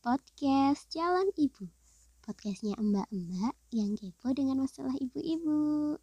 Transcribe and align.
podcast 0.00 0.88
Jalan 0.88 1.28
Ibu. 1.36 1.68
Podcastnya 2.24 2.72
mbak-mbak 2.80 3.52
yang 3.68 3.92
kepo 4.00 4.32
dengan 4.32 4.64
masalah 4.64 4.96
ibu-ibu. 4.96 6.00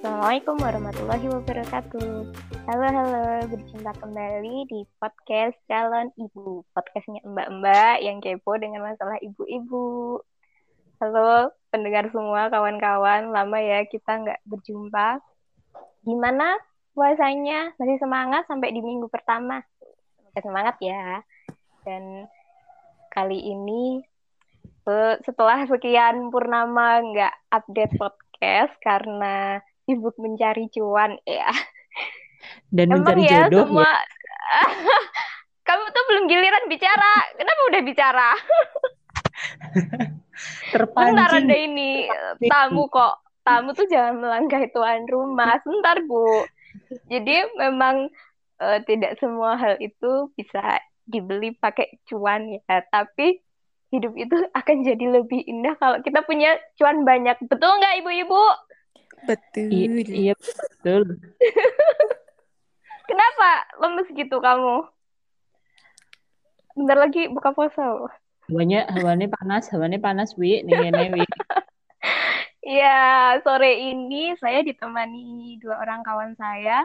Assalamualaikum 0.00 0.56
warahmatullahi 0.56 1.26
wabarakatuh. 1.28 2.12
Halo 2.72 2.86
halo, 2.88 3.52
berjumpa 3.52 3.92
kembali 4.00 4.56
di 4.72 4.80
podcast 4.96 5.60
Calon 5.68 6.08
Ibu, 6.16 6.64
podcastnya 6.72 7.20
mbak-mbak 7.20 8.00
yang 8.00 8.24
kepo 8.24 8.56
dengan 8.56 8.80
masalah 8.80 9.20
ibu-ibu. 9.20 10.24
Halo 11.04 11.52
pendengar 11.70 12.08
semua, 12.10 12.48
kawan-kawan, 12.48 13.30
lama 13.34 13.58
ya 13.60 13.84
kita 13.86 14.22
nggak 14.22 14.40
berjumpa. 14.46 15.20
Gimana 16.06 16.56
puasanya? 16.96 17.74
Masih 17.76 17.98
semangat 18.00 18.46
sampai 18.46 18.72
di 18.72 18.80
minggu 18.80 19.10
pertama? 19.10 19.60
Semangat 20.36 20.76
ya. 20.80 21.20
Dan 21.82 22.28
kali 23.12 23.40
ini 23.40 24.04
eh, 24.86 25.14
setelah 25.24 25.64
sekian 25.64 26.28
purnama 26.28 27.00
nggak 27.00 27.34
update 27.50 27.94
podcast 27.96 28.72
karena 28.84 29.60
sibuk 29.86 30.18
mencari 30.18 30.68
cuan 30.72 31.16
ya. 31.24 31.48
dan 32.70 32.92
Emang 32.92 33.02
mencari 33.02 33.24
ya 33.26 33.48
jodoh 33.48 33.66
semua 33.66 33.86
ya. 33.86 34.62
kamu 35.66 35.84
tuh 35.90 36.04
belum 36.06 36.24
giliran 36.30 36.64
bicara. 36.70 37.14
Kenapa 37.34 37.60
udah 37.74 37.82
bicara? 37.82 38.30
Terpancing 40.72 41.46
ada 41.48 41.56
ini 41.56 42.10
tamu 42.50 42.90
kok. 42.90 43.22
Tamu 43.46 43.72
tuh 43.78 43.86
jangan 43.86 44.18
melangkahi 44.18 44.74
tuan 44.74 45.06
rumah. 45.06 45.58
Sebentar, 45.62 46.02
Bu. 46.02 46.44
Jadi 47.06 47.46
memang 47.56 48.10
eh, 48.58 48.78
tidak 48.84 49.16
semua 49.22 49.54
hal 49.54 49.78
itu 49.78 50.30
bisa 50.34 50.82
dibeli 51.06 51.54
pakai 51.54 52.02
cuan 52.10 52.50
ya, 52.50 52.82
tapi 52.90 53.38
hidup 53.94 54.18
itu 54.18 54.34
akan 54.50 54.76
jadi 54.82 55.22
lebih 55.22 55.46
indah 55.46 55.78
kalau 55.78 56.02
kita 56.02 56.26
punya 56.26 56.58
cuan 56.74 57.06
banyak. 57.06 57.38
Betul 57.46 57.78
nggak, 57.78 57.94
Ibu-ibu? 58.02 58.44
Betul. 59.26 59.70
I- 59.72 60.30
iya 60.30 60.34
betul 60.36 61.18
Kenapa 63.06 63.50
lemes 63.78 64.08
gitu 64.10 64.42
kamu? 64.42 64.82
Bentar 66.74 66.98
lagi 66.98 67.30
buka 67.30 67.54
puasa 67.54 67.86
loh. 67.86 68.10
Hawanya 68.46 68.86
hawanya 68.94 69.26
panas 69.26 69.66
hawanya 69.74 69.98
panas 69.98 70.34
wi 70.38 70.62
nih 70.62 70.90
nih 70.94 71.10
wi 71.14 71.24
Ya, 72.66 73.38
sore 73.46 73.78
ini 73.78 74.34
saya 74.42 74.58
ditemani 74.66 75.54
dua 75.62 75.78
orang 75.86 76.02
kawan 76.02 76.34
saya. 76.34 76.82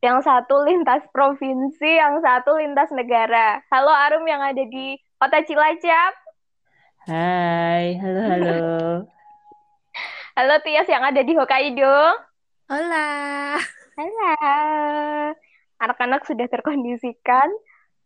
Yang 0.00 0.24
satu 0.24 0.64
lintas 0.64 1.04
provinsi, 1.12 2.00
yang 2.00 2.16
satu 2.24 2.56
lintas 2.56 2.88
negara. 2.96 3.60
Halo 3.68 3.92
Arum 3.92 4.24
yang 4.24 4.40
ada 4.40 4.64
di 4.64 4.96
Kota 5.20 5.44
Cilacap. 5.44 6.16
hai 7.12 7.92
halo 8.00 8.20
halo 8.24 8.56
Halo 10.32 10.54
Tias 10.64 10.88
yang 10.88 11.04
ada 11.04 11.20
di 11.20 11.32
Hokkaido. 11.36 11.96
Hola. 12.72 13.08
Halo. 14.00 14.32
Anak-anak 15.76 16.24
sudah 16.24 16.48
terkondisikan 16.48 17.52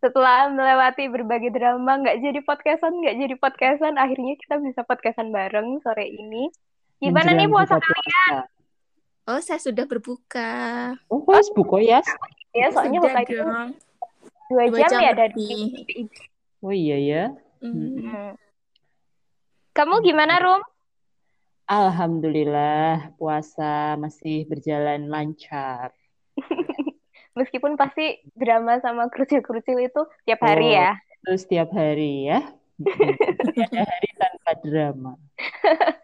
setelah 0.01 0.49
melewati 0.49 1.07
berbagai 1.07 1.53
drama, 1.53 2.01
nggak 2.01 2.19
jadi 2.19 2.41
podcastan, 2.41 2.93
nggak 2.99 3.17
jadi 3.17 3.35
podcastan, 3.37 3.95
akhirnya 3.97 4.35
kita 4.37 4.57
bisa 4.59 4.81
podcastan 4.83 5.29
bareng 5.29 5.81
sore 5.81 6.09
ini. 6.09 6.49
Gimana 6.99 7.33
nih 7.33 7.45
Menjelang 7.45 7.53
puasa 7.53 7.75
buka 7.77 7.87
kalian? 7.87 8.33
puasa. 8.35 8.59
Oh, 9.29 9.41
saya 9.41 9.61
sudah 9.61 9.85
berbuka. 9.85 10.51
oh 11.07 11.23
wes 11.25 11.49
buko 11.53 11.79
ya 11.79 12.01
Ya, 12.51 12.67
soalnya 12.75 12.99
Hokkaido 12.99 13.47
dong. 13.47 13.71
dua 14.51 14.65
Dua 14.67 14.79
jam, 14.83 14.91
jam 14.91 15.01
ya 15.01 15.13
dari 15.15 15.49
oh 16.59 16.75
iya 16.75 16.97
ya. 16.99 17.25
Hmm. 17.63 18.35
Kamu 19.71 20.03
gimana, 20.03 20.41
Rum? 20.41 20.61
alhamdulillah 21.71 23.15
puasa 23.15 23.95
masih 23.95 24.43
berjalan 24.45 25.07
lancar 25.07 25.95
Meskipun 27.39 27.79
pasti 27.79 28.19
drama 28.35 28.83
sama 28.83 29.07
kerucil-kerucil 29.07 29.79
itu 29.87 30.03
tiap 30.27 30.41
hari 30.43 30.75
Oh. 30.75 30.79
ya. 30.79 30.91
itu 31.21 31.31
setiap 31.37 31.69
hari 31.71 32.27
ya 32.27 32.41
ada 33.61 33.81
hari 33.85 34.09
tanpa 34.17 34.51
drama 34.65 35.13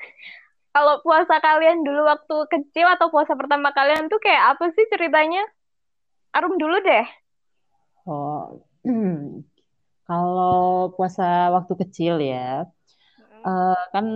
Kalau 0.76 1.00
puasa 1.00 1.40
kalian 1.40 1.88
dulu 1.88 2.04
waktu 2.04 2.36
kecil 2.52 2.84
atau 2.84 3.08
puasa 3.08 3.32
pertama 3.32 3.72
kalian 3.72 4.12
tuh 4.12 4.20
kayak 4.20 4.52
apa 4.52 4.68
sih 4.76 4.84
ceritanya? 4.92 5.40
Arum 6.36 6.60
dulu 6.60 6.76
deh. 6.84 7.06
oh 8.04 8.60
kalau 10.08 10.92
puasa 10.94 11.22
waktu 11.56 11.72
kecil 11.82 12.14
ya 12.20 12.68
eh, 13.48 13.80
kan 13.94 14.06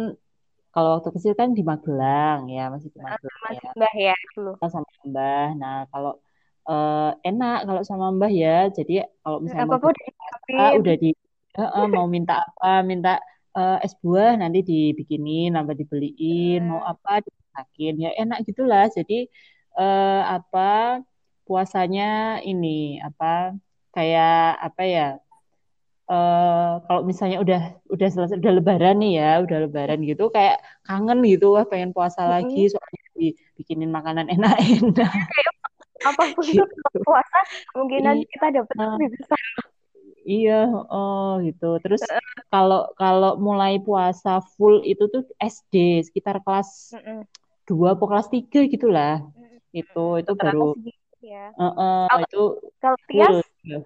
kalau 0.75 0.89
waktu 1.01 1.11
kecil 1.17 1.33
kan 1.41 1.51
di 1.57 1.63
Magelang 1.67 2.47
ya 2.53 2.71
masih 2.71 2.89
di 2.95 2.99
Magelang 3.03 3.41
Mas 3.43 3.59
ya 3.59 3.71
Mbah 3.75 3.95
ya 3.97 4.15
dulu. 4.37 4.53
sama 4.69 4.91
Mbah. 5.09 5.47
Nah, 5.59 5.77
kalau 5.93 6.13
eh, 6.69 7.11
enak 7.29 7.57
kalau 7.69 7.83
sama 7.87 8.07
Mbah 8.17 8.33
ya. 8.33 8.69
Jadi 8.73 8.93
kalau 9.23 9.39
misalnya 9.45 9.67
mau 9.71 9.79
Apa-apa 9.81 10.67
udah 10.81 10.95
di 11.03 11.11
eh, 11.59 11.63
eh, 11.63 11.87
mau 11.91 12.07
minta 12.07 12.33
apa, 12.47 12.83
minta 12.87 13.11
eh, 13.57 13.77
es 13.87 13.95
buah 14.03 14.37
nanti 14.41 14.59
dibikinin, 14.63 15.57
apa 15.59 15.73
dibeliin, 15.79 16.61
mau 16.71 16.81
Hmm. 16.83 16.93
apa 16.93 17.11
dimasakin. 17.25 17.95
Ya 18.05 18.11
enak 18.21 18.39
gitulah. 18.49 18.87
Jadi 18.97 19.27
eh, 19.79 20.23
apa 20.37 21.01
puasanya 21.47 22.39
ini 22.47 22.99
apa 23.03 23.55
kayak 23.95 24.59
apa 24.67 24.83
ya? 24.87 25.07
eh 26.11 26.71
kalau 26.91 27.03
misalnya 27.07 27.39
udah 27.45 27.61
udah 27.95 28.09
selesai 28.11 28.43
udah 28.43 28.53
lebaran 28.59 28.99
nih 28.99 29.13
ya, 29.23 29.31
udah 29.47 29.57
lebaran 29.71 29.99
gitu 30.03 30.27
kayak 30.35 30.59
kangen 30.87 31.23
gitu 31.23 31.55
wah 31.55 31.63
pengen 31.71 31.95
puasa 31.95 32.27
lagi 32.27 32.67
soalnya 32.67 33.03
dibikinin 33.15 33.91
makanan 33.95 34.27
enak-enak. 34.35 35.11
Apa 36.01 36.23
pun 36.33 36.45
itu 36.45 36.65
puasa 37.05 37.39
kemungkinan 37.73 38.15
Iya. 38.21 38.29
kita 38.33 38.47
dapat 38.63 38.75
Nah. 38.77 38.97
lebih 38.97 39.09
besar. 39.21 39.41
Iya, 40.21 40.69
oh 40.93 41.41
gitu. 41.41 41.81
Terus 41.81 42.05
kalau 42.53 42.93
kalau 42.95 43.41
mulai 43.41 43.81
puasa 43.81 44.45
full 44.55 44.85
itu 44.85 45.09
tuh 45.09 45.25
SD 45.41 46.05
sekitar 46.05 46.45
kelas. 46.45 46.93
2 47.65 47.95
atau 47.95 48.07
kelas 48.11 48.29
3 48.29 48.67
gitulah. 48.67 49.23
Mm-mm. 49.33 49.63
Itu 49.71 50.19
itu 50.19 50.33
baru 50.35 50.75
segitu 50.75 51.25
ya. 51.25 51.55
eh, 51.55 52.07
Kalau- 52.11 52.27
itu 52.27 52.43
Kalau 52.83 52.99
full, 53.07 53.09
Tias, 53.09 53.37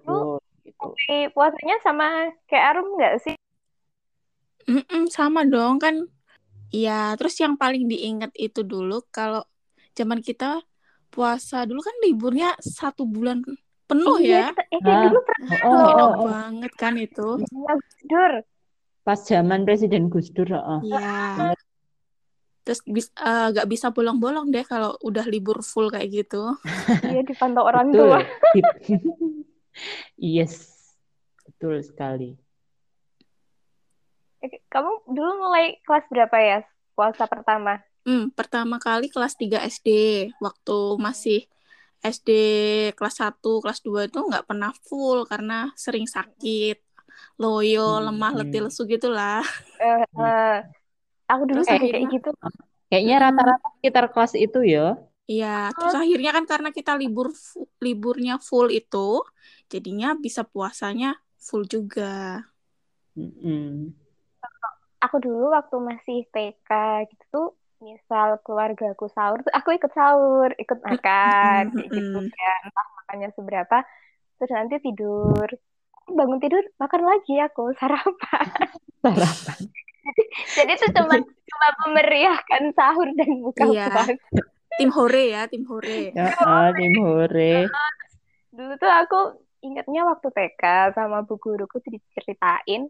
full 0.01 0.41
gitu. 0.65 0.87
puasanya 1.31 1.77
sama 1.85 2.33
kayak 2.49 2.65
Arum 2.73 2.87
nggak 2.97 3.13
sih? 3.21 3.35
Mm-mm, 4.65 5.05
sama 5.13 5.45
dong 5.45 5.77
kan. 5.77 6.09
Iya, 6.73 7.13
terus 7.15 7.37
yang 7.39 7.55
paling 7.55 7.85
diingat 7.87 8.33
itu 8.35 8.65
dulu 8.65 9.05
kalau 9.13 9.45
zaman 9.93 10.19
kita 10.19 10.65
puasa 11.07 11.63
dulu 11.63 11.79
kan 11.79 11.95
liburnya 12.01 12.53
satu 12.57 13.03
bulan 13.03 13.41
penuh 13.85 14.17
Iya, 14.17 14.33
ya. 14.33 14.45
kita, 14.51 14.63
eh, 14.67 14.81
Ah. 14.81 15.01
dulu 15.05 15.19
pernah 15.21 15.57
Oh, 15.61 15.69
loh. 15.69 15.77
oh, 15.77 15.85
Enak 15.85 16.09
oh. 16.11 16.27
banget 16.27 16.71
kan 16.73 16.93
itu. 16.95 17.27
Iya, 17.39 17.73
Dur. 18.03 18.33
Pas 19.01 19.19
zaman 19.21 19.61
Presiden 19.63 20.09
Gus 20.09 20.33
Dur, 20.33 20.49
heeh. 20.49 20.79
Iya. 20.83 21.53
Terus 22.65 22.81
bis, 22.83 23.13
eh, 23.13 23.47
gak 23.53 23.69
bisa 23.69 23.93
bolong-bolong 23.93 24.49
deh 24.49 24.65
kalau 24.65 24.97
udah 24.99 25.21
libur 25.23 25.61
full 25.61 25.87
kayak 25.87 26.09
gitu. 26.11 26.57
Iya, 27.13 27.21
dipantau 27.21 27.61
orang 27.61 27.93
Betul. 27.93 28.09
tua. 28.09 28.19
Yes, 30.15 30.71
betul 31.45 31.83
sekali. 31.83 32.39
Eh, 34.39 34.63
Kamu 34.65 35.03
dulu 35.05 35.43
mulai 35.43 35.83
kelas 35.83 36.07
berapa 36.07 36.37
ya 36.39 36.57
puasa 36.93 37.27
pertama? 37.27 37.83
Hmm, 38.05 38.29
pertama 38.37 38.75
kali 38.85 39.05
kelas 39.13 39.33
3 39.41 39.57
SD, 39.73 39.87
waktu 40.45 40.73
masih 41.05 41.37
SD 42.13 42.29
kelas 42.97 43.15
1, 43.21 43.49
kelas 43.63 43.79
2 43.85 43.99
itu 44.07 44.17
nggak 44.29 44.45
pernah 44.49 44.69
full 44.87 45.19
karena 45.31 45.53
sering 45.83 46.05
sakit, 46.15 46.77
loyo, 47.41 47.81
Hmm, 47.85 48.05
lemah, 48.05 48.31
hmm. 48.31 48.37
letih, 48.39 48.61
lesu 48.65 48.81
gitulah. 48.93 49.41
Eh, 49.83 50.01
eh, 50.19 50.55
aku 51.31 51.43
dulu 51.49 51.61
Terus 51.61 51.67
juga 51.71 51.85
kayak 51.93 52.07
gitu. 52.13 52.29
Kayaknya 52.89 53.15
Hmm. 53.15 53.23
rata-rata 53.23 53.67
sekitar 53.77 54.05
kelas 54.13 54.33
itu 54.45 54.59
ya. 54.73 54.85
Iya, 55.31 55.45
terus 55.77 55.93
akhirnya 56.01 56.29
kan 56.37 56.45
karena 56.51 56.69
kita 56.77 56.91
libur 57.01 57.27
liburnya 57.85 58.33
full 58.47 58.67
itu, 58.77 58.97
jadinya 59.71 60.07
bisa 60.23 60.41
puasanya 60.51 61.07
full 61.47 61.63
juga. 61.73 62.01
Mm-mm. 63.17 63.93
Aku 65.05 65.17
dulu 65.25 65.43
waktu 65.55 65.75
masih 65.89 66.17
TK 66.33 66.69
gitu 67.11 67.23
tuh, 67.33 67.45
misal 67.85 68.41
keluargaku 68.41 69.05
sahur, 69.13 69.45
tuh 69.45 69.53
aku 69.53 69.77
ikut 69.77 69.93
sahur, 69.93 70.49
ikut 70.57 70.81
makan, 70.81 71.69
kayak 71.69 71.89
gitu 71.93 72.17
ya. 72.25 72.53
Entah 72.65 72.87
makannya 72.97 73.29
seberapa, 73.37 73.77
terus 74.41 74.51
nanti 74.51 74.81
tidur. 74.81 75.45
Bangun 76.09 76.41
tidur, 76.41 76.65
makan 76.81 77.01
lagi 77.05 77.37
aku, 77.37 77.69
sarapan. 77.79 78.47
Sarapan. 79.05 79.59
Jadi 80.53 80.71
itu 80.73 80.87
cuma 80.93 81.17
cuma 81.21 81.67
memeriahkan 81.85 82.73
sahur 82.73 83.09
dan 83.13 83.29
buka 83.41 83.63
Iya. 83.69 83.89
puasa. 83.93 84.01
Tim 84.75 84.89
hore 84.91 85.23
ya, 85.31 85.41
tim 85.47 85.63
hore. 85.69 86.11
Ya, 86.11 86.29
ah, 86.41 86.69
tim 86.73 86.93
hore. 86.99 87.69
Dulu 88.51 88.73
tuh 88.75 88.91
aku 88.91 89.19
ingatnya 89.63 90.05
waktu 90.05 90.29
TK 90.29 90.93
sama 90.93 91.25
bu 91.25 91.39
guruku 91.41 91.81
tuh 91.81 91.89
diceritain, 91.89 92.85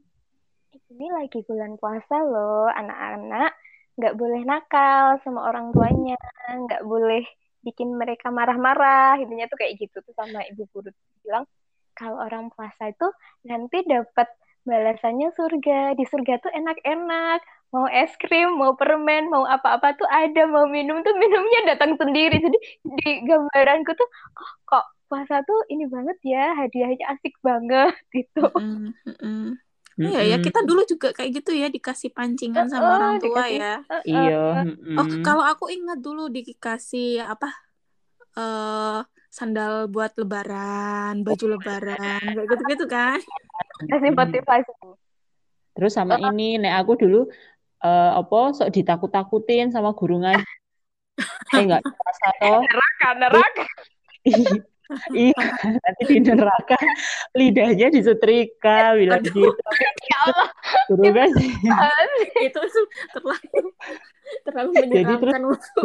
ini 0.92 1.08
lagi 1.14 1.40
bulan 1.48 1.80
puasa 1.80 2.20
loh, 2.20 2.68
anak-anak 2.68 3.54
nggak 3.96 4.16
boleh 4.20 4.42
nakal 4.44 5.20
sama 5.24 5.48
orang 5.50 5.72
tuanya, 5.72 6.20
nggak 6.52 6.84
boleh 6.84 7.24
bikin 7.66 7.96
mereka 7.98 8.30
marah-marah, 8.30 9.18
intinya 9.18 9.50
tuh 9.50 9.58
kayak 9.58 9.82
gitu 9.82 9.98
tuh 10.06 10.14
sama 10.14 10.46
ibu 10.46 10.70
guru 10.70 10.94
bilang 11.26 11.50
kalau 11.98 12.22
orang 12.22 12.52
puasa 12.54 12.92
itu 12.92 13.08
nanti 13.48 13.82
dapat 13.88 14.28
balasannya 14.68 15.32
surga, 15.34 15.96
di 15.96 16.04
surga 16.10 16.42
tuh 16.42 16.52
enak-enak, 16.52 17.40
mau 17.72 17.86
es 17.88 18.12
krim, 18.20 18.58
mau 18.58 18.74
permen, 18.76 19.30
mau 19.32 19.46
apa-apa 19.48 19.96
tuh 19.96 20.10
ada, 20.10 20.50
mau 20.50 20.66
minum 20.68 21.00
tuh 21.06 21.16
minumnya 21.16 21.74
datang 21.74 21.96
sendiri. 21.96 22.42
Jadi 22.42 22.58
di 22.84 23.10
gambaranku 23.30 23.94
tuh, 23.94 24.10
oh, 24.42 24.52
kok 24.68 24.86
puasa 25.06 25.46
tuh 25.46 25.62
ini 25.70 25.86
banget 25.86 26.18
ya, 26.26 26.58
hadiahnya 26.58 27.06
asik 27.16 27.38
banget 27.46 27.94
gitu. 28.18 28.46
Mm, 28.58 28.92
mm, 29.06 29.48
mm. 29.96 30.06
Iya 30.12 30.22
ya, 30.28 30.38
kita 30.44 30.60
dulu 30.68 30.82
juga 30.84 31.16
kayak 31.16 31.32
gitu 31.42 31.52
ya 31.56 31.68
dikasih 31.72 32.12
pancingan 32.12 32.68
sama 32.68 32.84
Heeh, 32.84 32.96
orang 33.00 33.14
tua 33.20 33.44
dikasih- 33.48 33.60
ya. 33.60 33.74
Iya. 34.04 34.44
Oh, 35.00 35.08
kalau 35.24 35.44
aku 35.44 35.66
ingat 35.72 36.00
dulu 36.00 36.28
dikasih 36.28 37.24
apa? 37.24 37.50
eh 38.36 39.00
sandal 39.32 39.88
buat 39.88 40.12
lebaran, 40.20 41.24
baju 41.24 41.46
lebaran, 41.56 42.20
kayak 42.36 42.48
gitu-gitu 42.52 42.86
kan. 42.88 43.20
Motivasi. 44.12 44.72
Terus 45.76 45.92
sama 45.92 46.20
ini, 46.20 46.60
nek 46.60 46.84
aku 46.84 47.00
dulu 47.00 47.28
eh, 47.80 48.12
apa 48.16 48.40
sok 48.56 48.72
ditakut-takutin 48.76 49.72
sama 49.72 49.96
guru 49.96 50.20
ngaji. 50.24 50.44
Eh 51.56 51.64
enggak. 51.64 51.84
Neraka, 52.44 53.10
neraka. 53.16 53.64
Iya, 55.18 55.42
nanti 55.82 56.02
di 56.06 56.20
neraka 56.22 56.78
lidahnya 57.34 57.88
disetrika 57.90 58.94
bilang 58.94 59.22
Aduh. 59.22 59.34
gitu. 59.34 59.50
Ya 60.10 60.18
Allah. 60.22 60.50
Itu 62.42 62.60
terlalu 62.66 63.70
terlalu 64.46 64.70
Jadi 64.90 65.14
terus- 65.22 65.36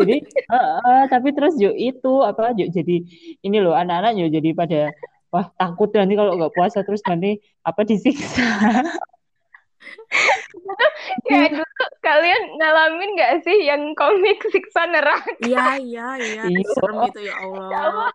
jadi 0.01 0.17
eh, 0.49 0.69
eh, 0.81 1.03
tapi 1.13 1.29
terus 1.37 1.55
yuk 1.61 1.77
itu 1.77 2.13
apa 2.25 2.57
yuk 2.57 2.73
jadi 2.73 2.97
ini 3.45 3.57
loh 3.61 3.77
anak-anak 3.77 4.17
yuk 4.17 4.31
jadi 4.33 4.51
pada 4.57 4.81
wah 5.29 5.47
takut 5.55 5.93
nanti 5.93 6.17
kalau 6.17 6.37
nggak 6.41 6.53
puasa 6.57 6.81
terus 6.85 7.05
nanti 7.05 7.39
apa 7.65 7.81
disiksa. 7.85 8.45
Kayak 11.29 11.51
dulu 11.57 11.85
kalian 12.05 12.43
ngalamin 12.59 13.11
gak 13.19 13.33
sih 13.47 13.59
yang 13.67 13.95
komik 13.95 14.41
siksa 14.51 14.87
neraka? 14.91 15.31
Iya, 15.43 15.79
iya, 15.81 16.09
iya. 16.19 16.43
Iya. 16.47 16.63
Serem 16.77 16.97
gitu 17.11 17.21
ya 17.27 17.35
Allah. 17.41 18.11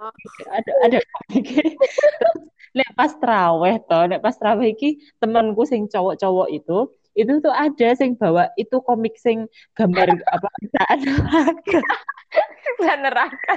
ada 0.52 0.72
ada 0.86 0.98
komiknya. 1.00 1.66
Terus, 1.76 2.38
nek 2.78 2.90
pas 2.96 3.12
traweh 3.16 3.76
toh, 3.88 4.04
nek 4.08 4.22
pas 4.22 4.36
traweh 4.36 4.76
iki 4.76 5.00
temanku 5.20 5.64
sing 5.64 5.88
cowok-cowok 5.88 6.48
itu 6.52 6.92
itu 7.16 7.32
tuh 7.40 7.56
ada 7.56 7.96
sing 7.96 8.20
bawa 8.20 8.52
itu 8.60 8.76
komik 8.84 9.16
sing 9.16 9.48
gambar 9.72 10.20
apa 10.36 10.48
siksaan 10.60 11.00
neraka. 11.00 11.80
Siksa 12.64 12.94
neraka. 13.00 13.54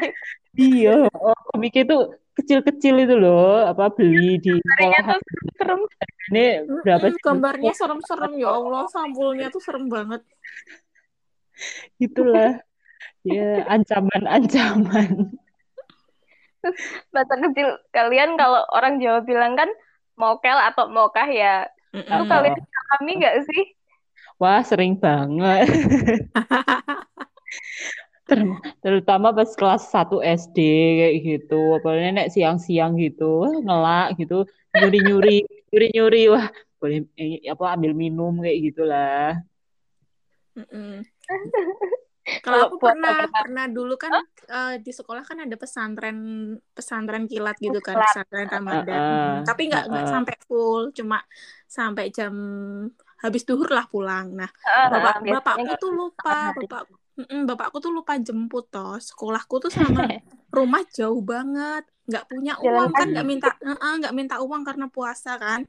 Iya, 0.54 1.10
oh, 1.10 1.38
komik 1.54 1.74
itu 1.74 1.96
kecil-kecil 2.38 2.94
itu 3.02 3.14
loh, 3.18 3.66
apa 3.66 3.90
beli 3.90 4.38
di 4.38 4.54
serem. 5.58 5.82
ini 6.30 6.62
berapa 6.86 7.10
sih? 7.10 7.20
gambarnya 7.20 7.72
serem-serem 7.74 8.38
ya 8.38 8.54
Allah, 8.54 8.86
sampulnya 8.88 9.50
tuh 9.50 9.58
serem 9.58 9.90
banget. 9.90 10.22
Itulah. 12.06 12.62
Ya, 13.26 13.66
ancaman-ancaman. 13.66 15.34
Masa 17.14 17.34
kecil 17.50 17.68
kalian 17.90 18.38
kalau 18.38 18.62
orang 18.74 19.02
Jawa 19.02 19.22
bilang 19.26 19.58
kan 19.58 19.68
mokel 20.14 20.54
atau 20.54 20.90
mokah 20.90 21.28
ya. 21.28 21.66
Itu 21.92 22.04
Mm-mm. 22.04 22.24
Oh. 22.24 22.28
kalian 22.28 22.58
kami 22.98 23.10
gak 23.20 23.36
sih? 23.48 23.62
Wah, 24.38 24.62
sering 24.62 24.94
banget. 24.98 25.66
Ter- 28.28 28.60
terutama 28.84 29.26
pas 29.36 29.50
kelas 29.58 29.82
1 29.94 30.16
SD 30.40 30.58
kayak 30.98 31.14
gitu. 31.28 31.54
Apalagi 31.76 32.08
nek 32.16 32.28
siang-siang 32.34 32.92
gitu, 33.04 33.24
ngelak 33.64 34.04
gitu, 34.20 34.34
nyuri-nyuri, 34.78 35.30
nyuri-nyuri, 35.70 36.18
wah, 36.34 36.46
boleh 36.80 36.98
eh, 37.20 37.48
apa 37.52 37.64
ambil 37.74 37.92
minum 38.02 38.32
kayak 38.44 38.58
gitulah. 38.66 39.32
Mm-mm. 40.56 41.04
Kalau 42.44 42.44
Kalau 42.44 42.64
aku 42.68 42.76
pernah 42.84 43.16
pertama. 43.16 43.38
pernah 43.40 43.64
dulu 43.76 43.94
kan 44.04 44.12
eh, 44.52 44.74
di 44.84 44.92
sekolah 44.98 45.22
kan 45.28 45.38
ada 45.44 45.56
pesantren 45.62 46.16
pesantren 46.76 47.24
kilat 47.30 47.56
gitu 47.56 47.78
kan, 47.80 47.96
pesantren 48.04 48.48
Ramadan. 48.52 49.00
Heeh, 49.00 49.08
Mm, 49.08 49.44
Tapi 49.48 49.62
nggak 49.68 49.82
nggak 49.90 50.04
heeh. 50.04 50.12
sampai 50.14 50.34
full, 50.48 50.82
cuma 50.98 51.16
sampai 51.76 52.04
jam 52.16 52.34
habis 53.24 53.42
duhur 53.48 53.68
lah 53.76 53.84
pulang. 53.92 54.26
Nah, 54.36 54.50
Ah, 54.68 54.86
bapak 54.92 55.14
bapakku 55.32 55.72
tuh 55.80 55.90
lupa, 55.98 56.30
hari. 56.52 56.66
Bapak 57.18 57.46
bapakku 57.74 57.78
tuh 57.82 57.90
lupa 57.90 58.14
jemput 58.22 58.70
toh. 58.70 58.94
Sekolahku 59.02 59.58
tuh 59.58 59.72
sama 59.74 60.06
rumah 60.56 60.82
jauh 60.94 61.18
banget, 61.18 61.82
nggak 62.06 62.24
punya 62.30 62.54
Jalan 62.62 62.78
uang 62.78 62.90
kan, 62.94 63.06
nggak 63.10 63.26
minta 63.26 63.48
nggak 63.98 64.14
minta 64.14 64.36
uang 64.38 64.62
karena 64.62 64.86
puasa 64.86 65.34
kan. 65.34 65.66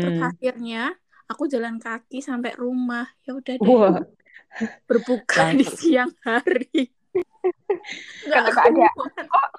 Terus 0.00 0.16
Mm-mm. 0.16 0.32
akhirnya 0.32 0.96
aku 1.28 1.44
jalan 1.52 1.76
kaki 1.76 2.24
sampai 2.24 2.56
rumah. 2.56 3.04
Ya 3.28 3.36
udah 3.36 3.54
deh, 3.60 3.68
Wah, 3.68 4.00
berbuka 4.88 5.52
di 5.52 5.64
siang 5.68 6.12
hari. 6.24 6.88
Nggak 8.26 8.44
kuat. 8.56 9.52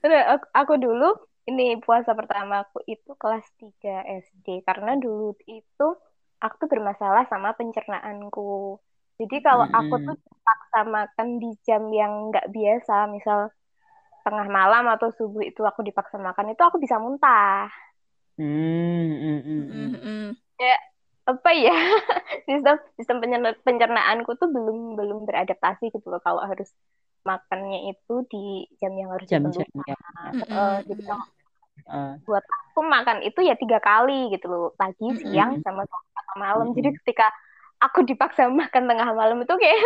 Udah, 0.00 0.22
aku, 0.36 0.46
aku 0.56 0.74
dulu 0.80 1.08
ini 1.44 1.76
puasa 1.80 2.16
pertama 2.16 2.64
aku 2.64 2.80
itu 2.88 3.12
kelas 3.20 3.44
3 3.60 4.04
SD 4.24 4.64
karena 4.64 4.96
dulu 4.96 5.36
itu 5.44 5.86
aku 6.40 6.54
tuh 6.56 6.68
bermasalah 6.72 7.28
sama 7.28 7.52
pencernaanku. 7.52 8.80
Jadi 9.20 9.36
kalau 9.46 9.66
aku 9.78 9.94
Mm-mm. 9.94 10.06
tuh 10.06 10.14
dipaksa 10.26 10.78
makan 10.96 11.28
di 11.42 11.48
jam 11.66 11.82
yang 12.00 12.12
nggak 12.30 12.46
biasa, 12.56 12.92
misal 13.14 13.38
tengah 14.24 14.48
malam 14.58 14.84
atau 14.94 15.08
subuh 15.18 15.42
itu 15.50 15.60
aku 15.70 15.80
dipaksa 15.88 16.16
makan 16.28 16.46
itu 16.52 16.62
aku 16.68 16.78
bisa 16.84 16.96
muntah. 17.04 17.68
Mm, 18.38 18.44
mm, 19.22 19.42
mm, 19.46 19.70
mm. 19.94 20.00
Mm-mm. 20.00 20.36
Apa 21.30 21.50
ya? 21.54 21.70
Sistem 22.48 22.76
sistem 22.98 23.16
pencerna- 23.22 23.60
pencernaanku 23.66 24.30
tuh 24.40 24.48
belum 24.54 24.78
belum 24.98 25.18
beradaptasi 25.28 25.84
gitu 25.94 26.06
loh 26.12 26.20
kalau 26.26 26.42
harus 26.50 26.68
makannya 27.28 27.78
itu 27.92 28.12
di 28.32 28.38
jam 28.80 28.92
yang 29.00 29.10
harus 29.14 29.28
Jam-jam 29.28 29.66
ditentukan. 29.68 29.86
ya. 29.86 29.94
Jadi 30.88 31.02
kalau 31.08 31.24
Ah, 31.86 32.18
aku 32.72 32.80
makan 32.94 33.18
itu 33.26 33.40
ya 33.48 33.54
tiga 33.62 33.78
kali 33.88 34.12
gitu 34.34 34.46
loh 34.52 34.62
pagi 34.80 35.04
Mm-mm. 35.10 35.20
siang 35.22 35.50
sama 35.64 35.82
sore 35.90 36.06
atau 36.20 36.34
malam 36.44 36.66
Mm-mm. 36.72 36.76
jadi 36.76 36.88
ketika 37.02 37.26
aku 37.80 38.04
dipaksa 38.04 38.46
makan 38.52 38.84
tengah 38.86 39.08
malam 39.16 39.40
itu 39.42 39.54
kayak 39.56 39.80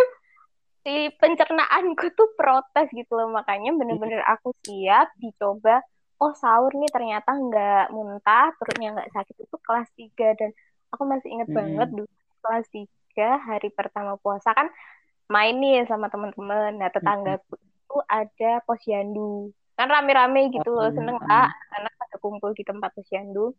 si 0.85 1.09
pencernaanku 1.17 2.13
tuh 2.13 2.29
protes 2.37 2.91
gitu 2.93 3.13
loh. 3.17 3.33
Makanya 3.33 3.73
bener-bener 3.73 4.21
aku 4.27 4.53
siap 4.67 5.15
dicoba 5.23 5.81
oh 6.23 6.33
sahur 6.37 6.71
nih 6.77 6.91
ternyata 6.93 7.31
nggak 7.35 7.91
muntah 7.95 8.53
perutnya 8.61 8.93
nggak 8.99 9.11
sakit. 9.15 9.35
Itu 9.49 9.57
kelas 9.63 9.89
3 9.97 10.37
dan 10.37 10.51
aku 10.93 11.03
masih 11.09 11.29
inget 11.33 11.49
Mm-mm. 11.49 11.59
banget 11.59 11.89
dulu 11.95 12.11
kelas 12.45 12.67
3 12.69 13.29
hari 13.41 13.69
pertama 13.73 14.19
puasa 14.21 14.53
kan 14.53 14.69
main 15.31 15.57
nih 15.57 15.87
sama 15.89 16.13
teman-teman. 16.13 16.77
Nah 16.77 16.91
tetanggaku 16.93 17.57
itu 17.57 17.97
ada 18.11 18.61
posyandu. 18.69 19.55
Kan 19.75 19.91
rame-rame 19.91 20.55
gitu 20.55 20.71
loh 20.71 20.87
Oh, 20.87 20.95
seneng 20.95 21.19
lah 21.19 21.51
anak 21.75 21.93
pada 21.99 22.17
kumpul 22.21 22.51
di 22.55 22.63
tempat 22.63 22.93
posyandu. 22.95 23.55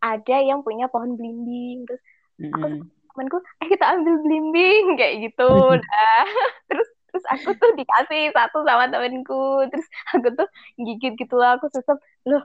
Ada 0.00 0.44
yang 0.44 0.64
punya 0.64 0.88
pohon 0.88 1.16
belimbing 1.16 1.84
terus 1.84 2.00
aku 2.40 2.56
sama 2.64 2.99
temanku 3.14 3.38
eh 3.62 3.68
kita 3.68 3.84
ambil 3.96 4.14
belimbing 4.22 4.84
kayak 5.00 5.14
gitu. 5.30 5.50
Dah 5.78 6.24
terus 6.68 6.88
terus 7.10 7.24
aku 7.26 7.50
tuh 7.58 7.70
dikasih 7.74 8.30
satu 8.34 8.62
sama 8.66 8.90
temanku. 8.90 9.66
Terus 9.70 9.86
aku 10.14 10.28
tuh 10.34 10.48
gigit 10.78 11.14
gitu 11.18 11.34
lah 11.38 11.58
aku 11.58 11.66
susah 11.70 11.96
loh 12.28 12.42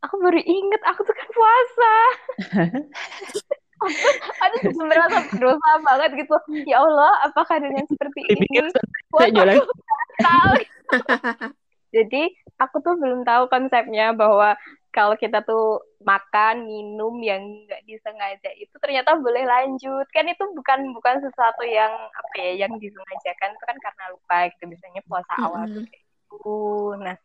aku 0.00 0.16
baru 0.16 0.40
inget 0.40 0.82
aku 0.88 1.04
tuh 1.04 1.14
kan 1.14 1.28
puasa. 1.28 1.96
Aku, 3.80 4.08
aku 4.44 4.56
tuh 4.60 4.84
merasa 4.84 5.24
berdosa 5.28 5.70
banget 5.84 6.10
gitu. 6.24 6.36
Ya 6.68 6.80
Allah 6.80 7.12
apakah 7.28 7.60
dengan 7.60 7.84
seperti 7.84 8.20
ini 8.28 8.72
puasa 9.12 9.60
batal 10.20 10.48
jadi 11.90 12.22
aku 12.58 12.76
tuh 12.82 12.94
belum 12.98 13.26
tahu 13.26 13.50
konsepnya 13.50 14.14
bahwa 14.14 14.54
kalau 14.90 15.14
kita 15.14 15.46
tuh 15.46 15.78
makan 16.02 16.66
minum 16.66 17.14
yang 17.22 17.46
nggak 17.66 17.86
disengaja 17.86 18.50
itu 18.58 18.74
ternyata 18.82 19.14
boleh 19.22 19.46
lanjut. 19.46 20.06
Kan 20.10 20.26
itu 20.26 20.42
bukan 20.50 20.90
bukan 20.90 21.22
sesuatu 21.22 21.62
yang 21.62 21.94
apa 21.94 22.34
ya 22.42 22.66
yang 22.66 22.74
disengajakan 22.74 23.54
itu 23.54 23.64
kan 23.64 23.78
karena 23.78 24.04
lupa 24.10 24.36
gitu. 24.50 24.62
Biasanya 24.66 25.02
puasa 25.06 25.32
awal 25.38 25.70
tuh 25.70 25.86
kayak 25.86 26.02
gitu. 26.02 26.58
Nah 26.98 27.16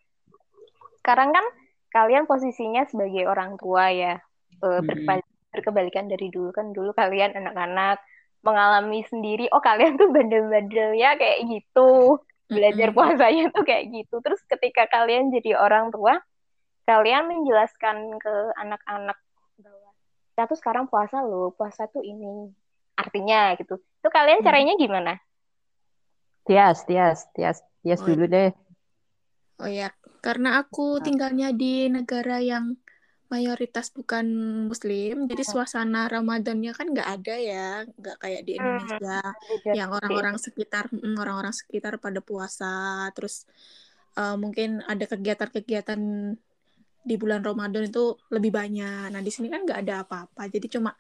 sekarang 1.02 1.30
kan 1.34 1.46
kalian 1.90 2.30
posisinya 2.30 2.86
sebagai 2.86 3.26
orang 3.26 3.58
tua 3.58 3.90
ya 3.90 4.22
berbalik 4.62 5.26
berkebalikan 5.50 6.06
dari 6.06 6.30
dulu. 6.30 6.54
Kan 6.54 6.70
dulu 6.70 6.94
kalian 6.94 7.34
anak-anak 7.34 7.98
mengalami 8.46 9.02
sendiri 9.10 9.50
oh 9.50 9.62
kalian 9.62 9.98
tuh 9.98 10.14
bandel-bandelnya 10.14 11.18
kayak 11.18 11.50
gitu. 11.50 12.22
Belajar 12.46 12.94
puasanya 12.94 13.50
tuh 13.50 13.66
kayak 13.66 13.90
gitu. 13.90 14.22
Terus 14.22 14.38
ketika 14.46 14.86
kalian 14.86 15.34
jadi 15.34 15.58
orang 15.58 15.90
tua 15.90 16.22
kalian 16.90 17.24
menjelaskan 17.32 17.98
ke 18.24 18.34
anak-anak 18.64 19.18
bahwa 19.64 19.90
kita 20.34 20.44
tuh 20.52 20.58
sekarang 20.62 20.86
puasa 20.92 21.18
loh 21.30 21.54
puasa 21.58 21.82
tuh 21.94 22.04
ini 22.12 22.26
artinya 23.02 23.36
gitu. 23.60 23.74
Itu 24.00 24.10
kalian 24.18 24.40
Hmm. 24.40 24.46
caranya 24.46 24.74
gimana? 24.84 25.12
Tias, 26.48 26.80
Tias, 26.88 27.20
Tias, 27.36 27.58
Tias 27.84 28.02
Oh, 28.02 28.06
dulu 28.08 28.26
deh. 28.34 28.52
Oh 29.62 29.70
ya, 29.80 29.86
karena 30.26 30.48
aku 30.62 30.82
tinggalnya 31.06 31.48
di 31.62 31.66
negara 31.96 32.34
yang 32.52 32.66
mayoritas 33.34 33.88
bukan 33.98 34.26
Muslim, 34.70 35.14
jadi 35.32 35.44
suasana 35.52 35.98
Ramadannya 36.14 36.72
kan 36.80 36.88
nggak 36.94 37.10
ada 37.16 37.34
ya, 37.50 37.64
nggak 38.00 38.16
kayak 38.24 38.42
di 38.48 38.52
Hmm, 38.58 38.60
Indonesia 38.60 39.10
yang 39.78 39.90
orang-orang 39.98 40.36
sekitar 40.46 40.84
mm, 40.94 41.16
orang-orang 41.24 41.56
sekitar 41.62 41.94
pada 42.06 42.20
puasa, 42.30 42.66
terus 43.16 43.36
eh, 44.20 44.36
mungkin 44.44 44.70
ada 44.92 45.06
kegiatan-kegiatan 45.12 46.02
di 47.06 47.16
bulan 47.22 47.46
Ramadan 47.46 47.86
itu 47.86 48.18
lebih 48.34 48.50
banyak. 48.50 49.14
Nah 49.14 49.22
di 49.22 49.30
sini 49.30 49.48
kan 49.54 49.62
nggak 49.62 49.80
ada 49.86 50.02
apa-apa, 50.02 50.50
jadi 50.50 50.68
cuma 50.74 50.98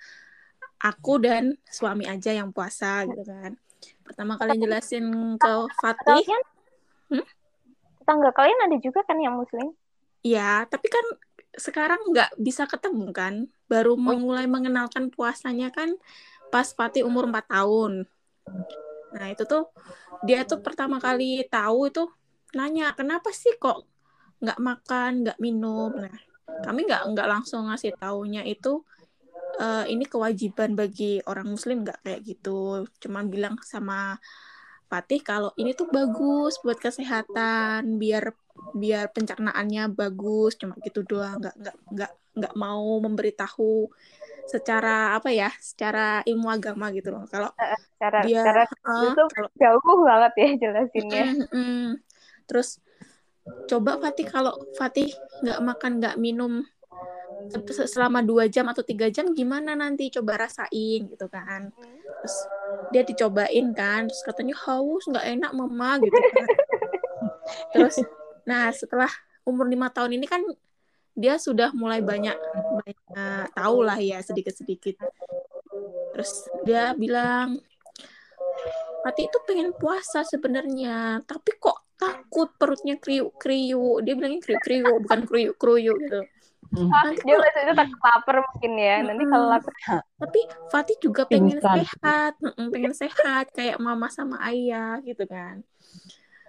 aku 0.77 1.17
dan 1.17 1.57
suami 1.65 2.05
aja 2.05 2.29
yang 2.29 2.53
puasa 2.53 3.03
gitu 3.09 3.25
kan. 3.25 3.57
Pertama 4.05 4.37
kali 4.37 4.61
jelasin 4.61 5.35
ke 5.41 5.53
Fatih, 5.81 6.21
kalian 6.23 6.43
Hmm? 7.05 7.21
tetangga 8.01 8.33
kalian 8.33 8.65
ada 8.65 8.77
juga 8.81 9.05
kan 9.05 9.21
yang 9.21 9.37
muslim 9.37 9.77
Ya, 10.25 10.65
tapi 10.65 10.89
kan 10.89 11.05
sekarang 11.53 12.01
nggak 12.09 12.33
bisa 12.41 12.65
ketemu 12.65 13.13
kan. 13.13 13.45
Baru 13.69 13.93
mau 13.93 14.17
mulai 14.17 14.49
mengenalkan 14.49 15.13
puasanya 15.13 15.69
kan 15.69 15.93
pas 16.49 16.73
Fatih 16.73 17.05
umur 17.05 17.29
4 17.29 17.45
tahun. 17.45 18.09
Nah, 19.13 19.27
itu 19.29 19.45
tuh 19.45 19.69
dia 20.25 20.41
tuh 20.49 20.65
pertama 20.65 20.97
kali 20.97 21.45
tahu 21.45 21.93
itu 21.93 22.09
nanya, 22.57 22.89
kenapa 22.97 23.29
sih 23.29 23.53
kok 23.61 23.85
nggak 24.45 24.59
makan, 24.61 25.11
nggak 25.25 25.39
minum? 25.41 25.91
Nah, 25.97 26.15
kami 26.65 26.85
nggak 26.87 27.03
nggak 27.11 27.27
langsung 27.33 27.67
ngasih 27.67 27.97
taunya 27.97 28.41
itu 28.45 28.85
eh, 29.59 29.85
ini 29.93 30.05
kewajiban 30.05 30.77
bagi 30.77 31.19
orang 31.25 31.47
muslim 31.53 31.81
nggak 31.83 31.99
kayak 32.05 32.21
gitu. 32.23 32.85
Cuman 33.01 33.25
bilang 33.33 33.55
sama 33.65 34.21
Fatih 34.85 35.21
kalau 35.25 35.49
ini 35.57 35.73
tuh 35.73 35.89
bagus 35.89 36.61
buat 36.61 36.77
kesehatan, 36.77 37.97
biar 37.97 38.31
biar 38.77 39.09
pencernaannya 39.11 39.91
bagus, 39.91 40.55
cuma 40.61 40.77
gitu 40.85 41.01
doang, 41.01 41.41
nggak 41.41 41.55
nggak 41.57 41.75
nggak 41.91 42.11
nggak 42.35 42.53
mau 42.53 43.01
memberitahu 43.01 43.89
secara 44.45 45.17
apa 45.17 45.33
ya, 45.33 45.49
secara 45.57 46.21
ilmu 46.29 46.47
agama 46.53 46.93
gitu 46.93 47.09
loh. 47.09 47.25
Kalau 47.25 47.49
cara 47.97 48.19
dia 48.29 48.45
cara 48.45 48.61
eh, 48.69 49.09
itu 49.09 49.23
kalau 49.33 49.49
jauh 49.57 49.97
banget 50.05 50.33
ya 50.37 50.49
jelasinnya 50.61 51.23
Mm, 51.33 51.43
mm. 51.49 51.87
Terus 52.45 52.77
coba 53.69 53.97
Fatih 54.01 54.25
kalau 54.25 54.53
Fatih 54.73 55.09
nggak 55.41 55.59
makan 55.61 55.91
nggak 56.01 56.15
minum 56.17 56.65
se- 57.49 57.89
selama 57.89 58.25
dua 58.25 58.49
jam 58.49 58.65
atau 58.69 58.81
tiga 58.81 59.09
jam 59.13 59.29
gimana 59.33 59.77
nanti 59.77 60.09
coba 60.09 60.45
rasain 60.47 61.05
gitu 61.05 61.27
kan. 61.29 61.69
Terus 62.21 62.37
dia 62.89 63.01
dicobain 63.05 63.67
kan, 63.73 64.09
terus 64.09 64.21
katanya 64.25 64.55
haus 64.65 65.05
nggak 65.05 65.25
enak 65.37 65.51
mama 65.53 66.01
gitu 66.01 66.17
kan. 66.17 66.47
Terus 67.73 67.95
nah 68.45 68.73
setelah 68.73 69.09
umur 69.45 69.69
lima 69.69 69.89
tahun 69.93 70.17
ini 70.17 70.25
kan 70.25 70.41
dia 71.13 71.37
sudah 71.37 71.69
mulai 71.71 72.01
banyak 72.01 72.33
banyak 72.81 72.99
tahu 73.53 73.85
lah 73.85 73.97
ya 74.01 74.21
sedikit 74.25 74.53
sedikit. 74.57 74.97
Terus 76.13 76.49
dia 76.65 76.97
bilang 76.97 77.61
Pati 79.05 79.29
itu 79.29 79.37
pengen 79.45 79.69
puasa 79.77 80.25
sebenarnya, 80.25 81.21
tapi 81.29 81.53
kok 81.61 81.84
takut 82.05 82.49
perutnya 82.59 82.95
kriuk 83.03 83.29
kriuk. 83.41 83.97
Dia 84.05 84.13
bilangnya 84.17 84.41
kriuk 84.45 84.61
kriuk, 84.65 84.97
bukan 85.05 85.19
kruyuk 85.29 85.55
kruyuk 85.61 85.97
gitu. 86.05 86.21
Hmm. 86.75 86.89
oh, 86.89 87.01
Nanti 87.05 87.21
dia 87.23 87.35
kalau 87.37 87.45
waktu 87.45 87.59
itu 87.65 87.73
takut 87.77 87.99
lapar 88.01 88.35
mungkin 88.41 88.71
ya 88.75 88.95
nanti 89.05 89.23
kalau 89.29 89.45
Mm-mm. 89.47 89.53
lapar 89.53 89.73
tapi 90.15 90.39
Fatih 90.71 90.97
juga 90.97 91.21
pengen 91.29 91.59
Pingsan. 91.61 91.77
sehat, 91.85 92.33
pengen 92.73 92.93
sehat 92.95 93.45
kayak 93.53 93.77
mama 93.77 94.07
sama 94.09 94.37
ayah 94.49 94.97
gitu 95.05 95.23
kan. 95.29 95.61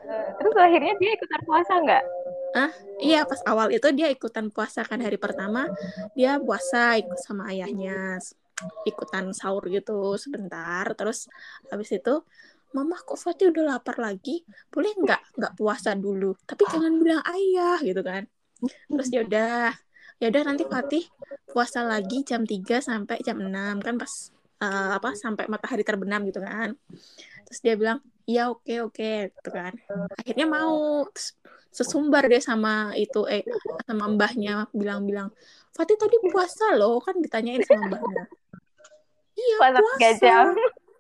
eh, 0.06 0.28
terus 0.38 0.54
akhirnya 0.54 0.94
dia 1.02 1.10
ikutan 1.18 1.40
puasa 1.42 1.72
nggak 1.82 2.04
Iya, 2.96 3.28
pas 3.28 3.40
awal 3.44 3.68
itu 3.76 3.88
dia 3.92 4.08
ikutan 4.08 4.48
puasa 4.48 4.80
kan 4.88 4.96
hari 5.04 5.20
pertama 5.20 5.68
dia 6.16 6.40
puasa 6.40 6.96
ikut 6.96 7.20
sama 7.20 7.52
ayahnya, 7.52 8.16
ikutan 8.88 9.36
sahur 9.36 9.68
gitu 9.68 10.16
sebentar. 10.16 10.88
Terus 10.96 11.28
habis 11.68 11.90
itu, 11.92 12.25
Mama 12.76 12.97
kok 13.00 13.16
Fatih 13.16 13.49
udah 13.49 13.64
lapar 13.80 13.97
lagi, 13.97 14.45
boleh 14.68 14.92
nggak 15.00 15.21
nggak 15.40 15.52
puasa 15.56 15.97
dulu? 15.97 16.37
Tapi 16.45 16.62
jangan 16.68 16.92
bilang 17.00 17.25
ayah 17.25 17.80
gitu 17.80 18.04
kan. 18.04 18.28
Terus 18.92 19.09
ya 19.09 19.21
udah, 19.25 19.73
ya 20.21 20.26
udah 20.28 20.42
nanti 20.45 20.64
Fatih 20.68 21.04
puasa 21.49 21.80
lagi 21.88 22.21
jam 22.28 22.45
3 22.45 22.85
sampai 22.85 23.16
jam 23.25 23.40
6 23.40 23.80
kan 23.80 23.97
pas 23.97 24.12
eh, 24.61 24.90
apa 24.92 25.16
sampai 25.16 25.49
matahari 25.49 25.85
terbenam 25.88 26.21
gitu 26.28 26.45
kan. 26.45 26.76
Terus 27.49 27.61
dia 27.64 27.75
bilang, 27.80 27.99
"Iya, 28.28 28.52
oke, 28.52 28.75
oke." 28.92 29.12
gitu 29.33 29.49
kan. 29.49 29.73
Akhirnya 30.21 30.45
mau 30.45 31.09
Terus 31.16 31.33
sesumbar 31.73 32.25
deh 32.28 32.40
sama 32.40 32.92
itu 32.97 33.25
eh 33.28 33.45
sama 33.88 34.04
mbahnya 34.12 34.68
bilang-bilang, 34.76 35.33
"Fatih 35.73 35.97
tadi 35.97 36.16
puasa 36.28 36.76
loh." 36.76 37.00
Kan 37.00 37.25
ditanyain 37.25 37.64
sama 37.64 37.88
mbahnya. 37.88 38.25
Iya, 39.37 39.56
puasa 39.61 39.80
puasa. 39.80 40.09
jam 40.21 40.47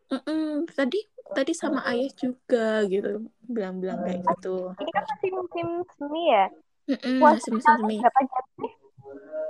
Mm-mm, 0.06 0.70
Tadi 0.70 1.00
tadi 1.34 1.52
sama 1.56 1.82
ayah 1.90 2.10
juga 2.14 2.84
gitu, 2.86 3.26
bilang-bilang 3.46 4.02
kayak 4.04 4.22
gitu. 4.36 4.74
ini 4.78 4.90
kan 4.92 5.04
masih 5.08 5.30
musim 5.34 5.66
semi 5.96 6.22
ya? 6.30 6.46
Puasa 7.18 7.50
masih 7.50 7.50
musim 7.56 7.74
semi. 7.78 7.96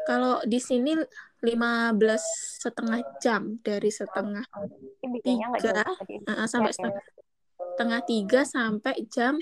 Kalau 0.06 0.38
di 0.47 0.61
sini 0.62 0.95
15 1.42 2.62
setengah 2.62 3.00
jam 3.21 3.59
dari 3.61 3.90
setengah 3.90 4.47
tiga 5.02 5.85
uh, 6.30 6.47
sampai 6.49 6.73
setengah, 6.73 7.04
setengah 7.75 8.00
tiga 8.06 8.40
sampai 8.47 8.95
jam 9.11 9.35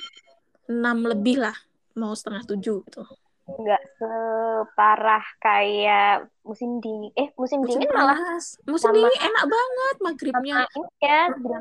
6 0.66 0.80
lebih 0.82 1.44
lah, 1.44 1.56
mau 1.94 2.16
setengah 2.16 2.42
tujuh 2.48 2.82
gitu. 2.88 3.02
Nggak 3.44 3.82
separah 4.00 5.20
kayak 5.36 6.24
musim 6.40 6.80
dingin 6.80 7.12
eh 7.12 7.28
musim, 7.36 7.60
Musim 7.60 7.76
dingin 7.76 7.92
malah 7.92 8.16
musim 8.64 8.88
sama- 8.88 8.96
dingin 8.96 9.20
enak 9.20 9.44
banget 9.46 9.96
maghribnya. 10.00 10.56
ya 10.98 11.18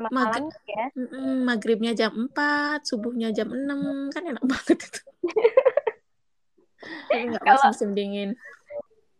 Maghrib. 0.08 0.48
ya 0.64 0.84
maghribnya 1.44 1.92
jam 1.92 2.12
4, 2.32 2.88
subuhnya 2.88 3.28
jam 3.30 3.52
6, 3.52 4.08
kan 4.08 4.24
enak 4.24 4.40
banget 4.42 4.80
itu. 4.80 5.00
Tapi 7.04 7.22
nggak 7.28 7.42
pas 7.42 7.52
Kalau- 7.54 7.68
musim 7.68 7.90
dingin. 7.92 8.30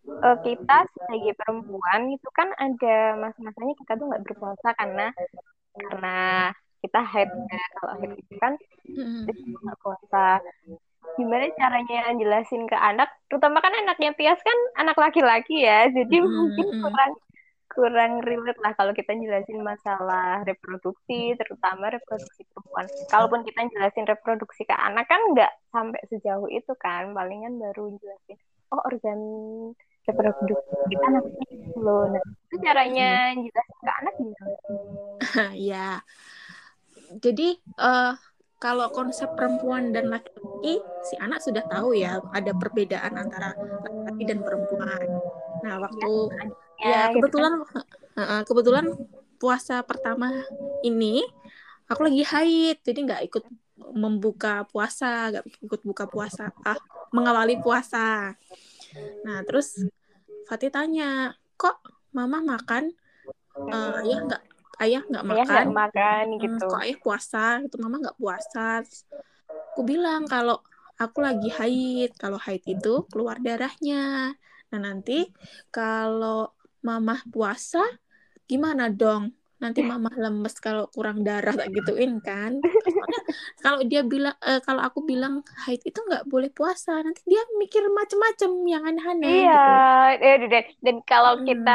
Eh, 0.04 0.36
kita 0.40 0.76
sebagai 0.92 1.32
perempuan 1.34 2.12
itu 2.12 2.28
kan 2.32 2.48
ada 2.54 2.96
masa-masanya 3.18 3.74
kita 3.74 3.92
tuh 3.94 4.04
nggak 4.04 4.22
berpuasa 4.22 4.68
karena 4.76 5.08
karena 5.74 6.16
kita 6.80 7.00
haid 7.02 7.30
kalau 7.74 7.92
haid 7.96 8.12
itu 8.14 8.34
kan 8.36 8.52
kita 9.24 9.32
nggak 9.32 9.78
puasa 9.80 10.44
gimana 11.18 11.46
caranya 11.54 12.00
jelasin 12.18 12.66
ke 12.66 12.76
anak? 12.76 13.08
Terutama 13.30 13.58
kan 13.64 13.72
anaknya 13.74 14.10
Tias 14.18 14.40
kan 14.40 14.58
anak 14.80 14.96
laki-laki 14.98 15.62
ya 15.62 15.86
jadi 15.90 16.16
Mm-mm, 16.20 16.34
mungkin 16.34 16.66
mm-mm. 16.70 16.82
kurang 16.82 17.12
kurang 17.74 18.12
relate 18.22 18.60
lah 18.62 18.72
kalau 18.78 18.94
kita 18.94 19.18
jelasin 19.18 19.58
masalah 19.66 20.46
reproduksi 20.46 21.34
terutama 21.34 21.90
reproduksi 21.90 22.46
perempuan. 22.50 22.86
Kalaupun 23.10 23.42
kita 23.42 23.66
jelasin 23.74 24.06
reproduksi 24.06 24.62
ke 24.62 24.74
anak 24.78 25.10
kan 25.10 25.20
nggak 25.34 25.52
sampai 25.74 26.00
sejauh 26.06 26.46
itu 26.50 26.70
kan 26.78 27.10
palingan 27.10 27.58
baru 27.58 27.98
jelasin 27.98 28.38
oh 28.70 28.80
organ 28.86 29.20
reproduksi 30.06 30.74
kita 30.92 31.06
nanti 31.10 31.42
gitu 31.50 31.78
loh. 31.82 32.06
Nah 32.14 32.22
itu 32.22 32.56
caranya 32.62 33.34
jelasin 33.34 33.78
ke 33.82 33.92
anak 34.02 34.14
gimana? 34.22 34.56
Ya. 35.58 35.88
Jadi 37.18 37.58
eh 37.58 38.12
kalau 38.58 38.88
konsep 38.90 39.28
perempuan 39.36 39.92
dan 39.92 40.08
laki-laki, 40.08 40.80
si 41.04 41.14
anak 41.20 41.42
sudah 41.42 41.64
tahu 41.68 41.92
ya 41.92 42.22
ada 42.32 42.54
perbedaan 42.56 43.12
antara 43.18 43.52
laki-laki 43.56 44.22
dan 44.24 44.38
perempuan. 44.40 45.06
Nah, 45.64 45.74
waktu 45.84 46.12
ya 46.80 47.12
gitu 47.12 47.20
kebetulan 47.20 47.52
eh, 48.16 48.42
kebetulan 48.46 48.86
puasa 49.36 49.84
pertama 49.84 50.32
ini 50.86 51.20
aku 51.90 52.08
lagi 52.08 52.24
haid, 52.24 52.80
jadi 52.80 52.98
nggak 53.04 53.22
ikut 53.28 53.44
membuka 53.94 54.64
puasa, 54.70 55.34
nggak 55.34 55.44
ikut 55.66 55.80
buka 55.84 56.08
puasa, 56.08 56.48
ah 56.64 56.78
mengawali 57.12 57.60
puasa. 57.60 58.32
Nah, 59.26 59.38
terus 59.44 59.82
Fatih 60.44 60.68
tanya, 60.68 61.32
kok 61.56 61.80
Mama 62.14 62.38
makan, 62.40 62.94
eh, 63.68 64.02
ayah 64.06 64.20
nggak 64.24 64.42
ayah 64.82 65.02
nggak 65.06 65.24
kan 65.24 65.34
ayah 65.34 65.46
makan? 65.46 65.64
nggak 65.64 65.78
makan. 65.82 66.24
Hmm, 66.26 66.40
gitu. 66.42 66.66
kok 66.66 66.82
ayah 66.82 66.98
puasa? 66.98 67.44
Gitu 67.62 67.76
mama 67.82 67.96
nggak 68.02 68.18
puasa. 68.18 68.66
Terus 68.82 69.02
aku 69.74 69.80
bilang 69.86 70.22
kalau 70.26 70.58
aku 70.98 71.18
lagi 71.22 71.48
haid 71.50 72.10
kalau 72.18 72.38
haid 72.38 72.62
itu 72.66 73.06
keluar 73.10 73.38
darahnya. 73.38 74.34
Nah 74.70 74.80
nanti 74.80 75.30
kalau 75.70 76.54
mamah 76.84 77.22
puasa 77.32 77.80
gimana 78.44 78.92
dong 78.92 79.32
nanti 79.64 79.80
mamah 79.90 80.14
lemes 80.22 80.54
kalau 80.66 80.84
kurang 80.94 81.18
darah 81.28 81.54
tak 81.60 81.68
gituin 81.76 82.12
kan 82.28 82.52
Soalnya 82.94 83.20
kalau 83.64 83.80
dia 83.90 84.00
bilang 84.12 84.36
eh, 84.48 84.60
kalau 84.66 84.82
aku 84.88 85.00
bilang 85.10 85.34
haid 85.64 85.80
itu 85.88 85.98
nggak 86.08 86.24
boleh 86.32 86.50
puasa 86.58 86.90
nanti 87.06 87.20
dia 87.30 87.42
mikir 87.62 87.82
macem-macem 87.98 88.50
yang 88.72 88.82
aneh-aneh 88.90 89.34
Iya, 89.34 89.52
gitu. 89.54 89.70
ya, 90.24 90.30
dan, 90.52 90.64
dan 90.84 90.96
kalau 91.10 91.34
Hmm. 91.34 91.46
kita 91.48 91.70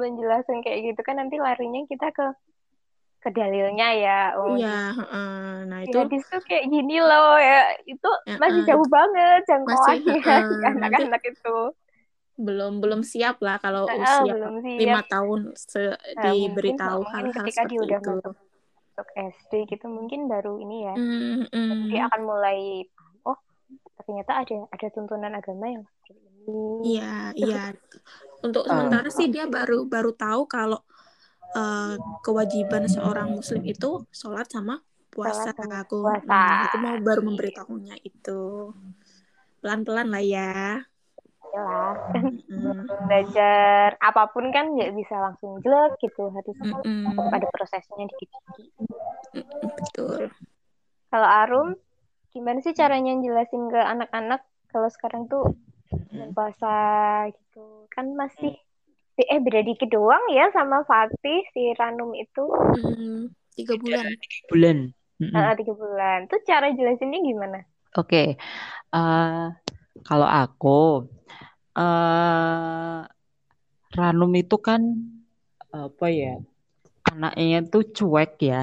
menjelaskan 0.00 0.58
kayak 0.64 0.78
gitu 0.86 1.00
kan 1.06 1.14
nanti 1.20 1.36
larinya 1.46 1.80
kita 1.90 2.06
ke 2.16 2.22
ke 3.22 3.28
dalilnya 3.36 3.86
ya. 4.04 4.10
Oh, 4.40 4.54
iya 4.54 4.68
heeh. 4.98 5.24
nah 5.70 5.80
itu 5.86 5.98
hadis 6.00 6.22
tuh 6.30 6.40
kayak 6.48 6.64
gini 6.72 6.94
loh 7.08 7.34
ya. 7.48 7.54
Itu 7.92 8.06
Ya, 8.26 8.40
masih 8.40 8.62
jauh 8.68 8.86
banget 8.96 9.38
jangkauannya 9.50 10.16
di 10.48 10.54
anak-anak 10.70 11.20
itu. 11.30 11.48
Belum 12.46 12.72
belum 12.82 13.00
siap 13.12 13.36
lah 13.46 13.56
kalau 13.64 13.84
Ah, 13.90 14.22
usia 14.24 14.32
lima 14.80 15.00
tahun 15.12 15.40
se- 15.56 15.98
Nah, 16.16 16.32
diberitahu 16.34 17.00
hal-hal 17.12 17.26
ketika 17.36 17.60
dia 17.68 17.78
seperti 17.78 17.84
udah 17.86 17.98
itu. 18.00 18.10
masuk 18.16 18.34
masuk 18.96 19.08
SD 19.16 19.52
gitu 19.72 19.86
mungkin 19.88 20.20
baru 20.32 20.52
ini 20.64 20.76
ya. 20.88 20.94
Hmm, 20.96 21.44
hmm. 21.52 21.88
Dia 21.90 22.00
akan 22.08 22.20
mulai 22.30 22.58
oh 23.28 23.38
ternyata 24.04 24.32
ada 24.42 24.56
ada 24.74 24.86
tuntunan 24.94 25.32
agama 25.40 25.66
yang 25.74 25.82
seperti 25.86 26.12
ini. 26.16 26.58
Iya, 26.90 27.10
iya. 27.36 27.56
Untuk 28.46 28.64
sementara 28.70 29.08
sih 29.12 29.26
dia 29.34 29.44
baru 29.56 29.84
baru 29.94 30.10
tahu 30.16 30.42
kalau 30.48 30.80
eh, 31.56 31.94
kewajiban 32.26 32.84
seorang 32.94 33.28
muslim 33.38 33.62
itu 33.72 33.90
sholat 34.20 34.46
sama 34.54 34.74
puasa. 35.12 35.50
Sholat 35.52 35.56
sama 35.60 35.76
Aku, 35.84 35.96
puasa. 36.02 36.40
aku 36.66 36.76
mau 36.84 36.96
baru 37.08 37.20
memberitahunya 37.28 37.96
itu. 38.10 38.40
Pelan-pelan 39.60 40.08
lah 40.12 40.22
ya. 40.24 40.48
Lah. 41.58 41.92
Mm-mm. 42.14 42.86
Belajar 43.08 43.98
apa 43.98 44.22
pun 44.30 44.50
kan 44.54 44.70
nggak 44.76 44.94
bisa 44.94 45.14
langsung 45.18 45.58
jelek 45.64 45.98
gitu. 45.98 46.30
Harus 46.30 46.56
Mm-mm. 46.62 47.30
ada 47.34 47.46
prosesnya 47.50 48.06
dikit-dikit. 48.06 48.66
Betul. 49.80 50.30
Kalau 51.10 51.26
Arum, 51.26 51.68
gimana 52.30 52.62
sih 52.62 52.74
caranya 52.74 53.18
jelasin 53.18 53.66
ke 53.66 53.80
anak-anak 53.82 54.46
kalau 54.70 54.86
sekarang 54.86 55.26
tuh 55.26 55.58
bulan 55.90 56.30
puasa 56.30 56.76
gitu? 57.34 57.90
Kan 57.90 58.14
masih 58.14 58.54
eh 59.20 59.36
beda 59.36 59.60
dikit 59.60 59.92
doang 59.92 60.32
ya 60.32 60.48
sama 60.56 60.80
Fatih 60.88 61.44
si 61.52 61.76
Ranum 61.76 62.16
itu 62.16 62.40
Mm, 62.80 63.28
tiga 63.52 63.76
bulan. 63.76 64.16
bulan. 64.48 64.78
Mm-mm. 65.20 65.36
ah, 65.36 65.52
tiga 65.52 65.76
bulan. 65.76 66.24
Tuh 66.30 66.40
cara 66.48 66.72
jelasinnya 66.72 67.20
gimana? 67.20 67.58
Oke, 67.98 68.38
eh, 68.94 69.46
kalau 70.08 70.28
aku, 70.40 70.68
eh, 71.76 73.00
Ranum 73.98 74.32
itu 74.42 74.56
kan 74.66 74.82
apa 75.74 76.06
ya, 76.20 76.28
anaknya 77.10 77.58
tuh 77.72 77.84
cuek 77.96 78.30
ya, 78.50 78.56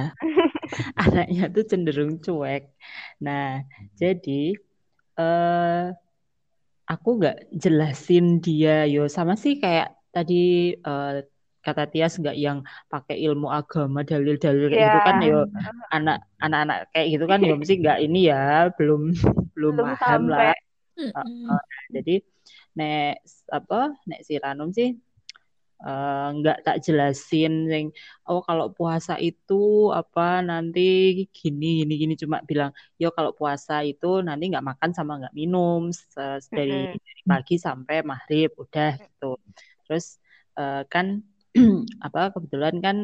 anaknya 1.03 1.43
tuh 1.55 1.63
cenderung 1.71 2.13
cuek. 2.25 2.63
Nah, 3.25 3.43
jadi 4.01 4.31
eh, 5.19 5.83
aku 6.91 7.07
nggak 7.19 7.35
jelasin 7.63 8.25
dia, 8.45 8.71
yo 8.93 8.99
sama 9.15 9.33
sih 9.43 9.53
kayak 9.63 9.87
tadi 10.15 10.33
eh, 10.87 11.07
kata 11.65 11.83
Tias 11.91 12.13
nggak 12.21 12.37
yang 12.45 12.57
pakai 12.91 13.15
ilmu 13.27 13.47
agama 13.59 13.99
dalil-dalil 14.09 14.65
kayak 14.71 14.83
gitu 14.87 14.99
Ya, 14.99 15.07
kan, 15.07 15.15
yo 15.29 15.35
anak 15.95 16.17
anak-anak 16.43 16.77
kayak 16.95 17.07
gitu 17.13 17.25
kan, 17.31 17.39
yo 17.47 17.53
mesti 17.59 17.73
nggak 17.83 17.97
ini 18.05 18.19
ya, 18.31 18.71
belum 18.77 19.01
belum 19.55 19.73
belum 19.75 19.75
paham 19.99 20.21
lah. 20.31 20.55
Sampai. 20.97 21.13
Mm-mm. 21.13 21.45
Uh, 21.53 21.63
jadi 21.93 22.15
nek 22.77 23.21
apa 23.53 23.93
nek 24.09 24.21
si 24.25 24.33
Ranum 24.37 24.69
sih 24.73 24.89
eh, 25.81 26.27
nggak 26.37 26.57
tak 26.65 26.77
jelasin 26.85 27.53
yang 27.69 27.85
oh 28.29 28.41
kalau 28.45 28.69
puasa 28.73 29.17
itu 29.21 29.89
apa 29.93 30.41
nanti 30.41 30.81
gini 31.29 31.85
gini 31.85 31.93
gini 32.01 32.13
cuma 32.17 32.41
bilang 32.45 32.71
yo 33.01 33.09
kalau 33.13 33.33
puasa 33.33 33.81
itu 33.85 34.21
nanti 34.25 34.49
nggak 34.49 34.65
makan 34.65 34.91
sama 34.93 35.21
nggak 35.21 35.35
minum 35.37 35.89
dari, 36.49 36.97
pagi 37.29 37.55
sampai 37.57 38.01
maghrib 38.05 38.53
udah 38.57 38.97
gitu 38.97 39.37
terus 39.85 40.21
eh, 40.57 40.81
kan 40.89 41.21
apa 42.05 42.33
kebetulan 42.33 42.75
kan 42.81 42.97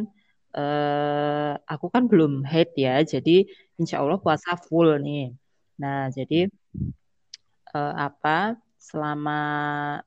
eh, 0.53 1.53
aku 1.73 1.89
kan 1.93 2.05
belum 2.09 2.45
haid 2.45 2.73
ya 2.77 3.01
jadi 3.05 3.45
insya 3.81 4.01
Allah 4.01 4.21
puasa 4.21 4.53
full 4.57 4.97
nih 5.01 5.33
nah 5.81 6.09
jadi 6.13 6.49
eh, 7.75 7.95
apa 7.97 8.57
selama 8.77 9.39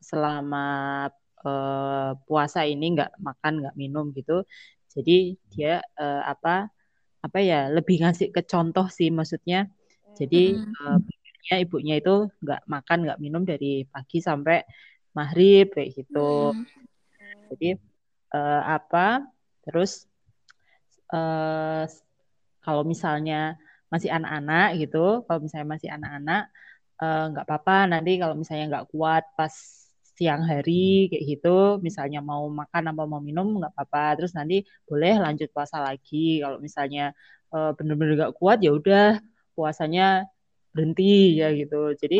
selama 0.00 0.66
eh, 1.44 2.10
puasa 2.26 2.60
ini 2.64 2.96
nggak 2.96 3.18
makan 3.20 3.52
nggak 3.62 3.76
minum 3.78 4.10
gitu 4.16 4.46
jadi 4.96 5.36
dia 5.52 5.84
eh, 6.00 6.22
apa 6.24 6.72
apa 7.20 7.38
ya 7.42 7.68
lebih 7.68 8.00
ngasih 8.00 8.30
ke 8.32 8.40
contoh 8.46 8.86
sih 8.88 9.12
maksudnya. 9.12 9.68
Jadi 10.16 10.56
eh, 10.56 10.98
ibunya 11.04 11.54
ibunya 11.60 11.94
itu 12.00 12.32
nggak 12.40 12.62
makan 12.64 12.98
nggak 13.04 13.20
minum 13.20 13.42
dari 13.44 13.84
pagi 13.84 14.18
sampai 14.24 14.64
maghrib 15.12 15.68
kayak 15.74 15.90
gitu. 15.92 16.56
Jadi 17.52 17.76
eh, 18.32 18.62
apa 18.64 19.26
terus 19.66 20.08
eh, 21.12 21.84
kalau 22.64 22.82
misalnya 22.88 23.60
masih 23.92 24.10
anak-anak 24.10 24.80
gitu 24.82 25.22
kalau 25.28 25.38
misalnya 25.44 25.68
masih 25.78 25.88
anak-anak 25.92 26.50
eh, 27.02 27.22
nggak 27.30 27.44
apa-apa 27.46 27.72
nanti 27.92 28.10
kalau 28.20 28.34
misalnya 28.40 28.64
nggak 28.72 28.86
kuat 28.92 29.24
pas 29.38 29.54
siang 30.16 30.42
hari 30.50 30.72
kayak 31.12 31.24
gitu 31.30 31.48
misalnya 31.86 32.18
mau 32.30 32.44
makan 32.60 32.82
apa 32.90 33.02
mau 33.12 33.20
minum 33.28 33.46
nggak 33.60 33.72
apa-apa. 33.76 34.00
Terus 34.20 34.32
nanti 34.38 34.54
boleh 34.88 35.12
lanjut 35.24 35.48
puasa 35.54 35.76
lagi. 35.86 36.16
Kalau 36.42 36.58
misalnya 36.66 37.02
eh, 37.54 37.70
bener-bener 37.76 38.12
nggak 38.20 38.34
kuat 38.40 38.58
ya 38.64 38.70
udah 38.78 39.20
puasanya 39.56 40.02
berhenti 40.74 41.04
ya 41.40 41.46
gitu. 41.60 41.76
Jadi 42.02 42.16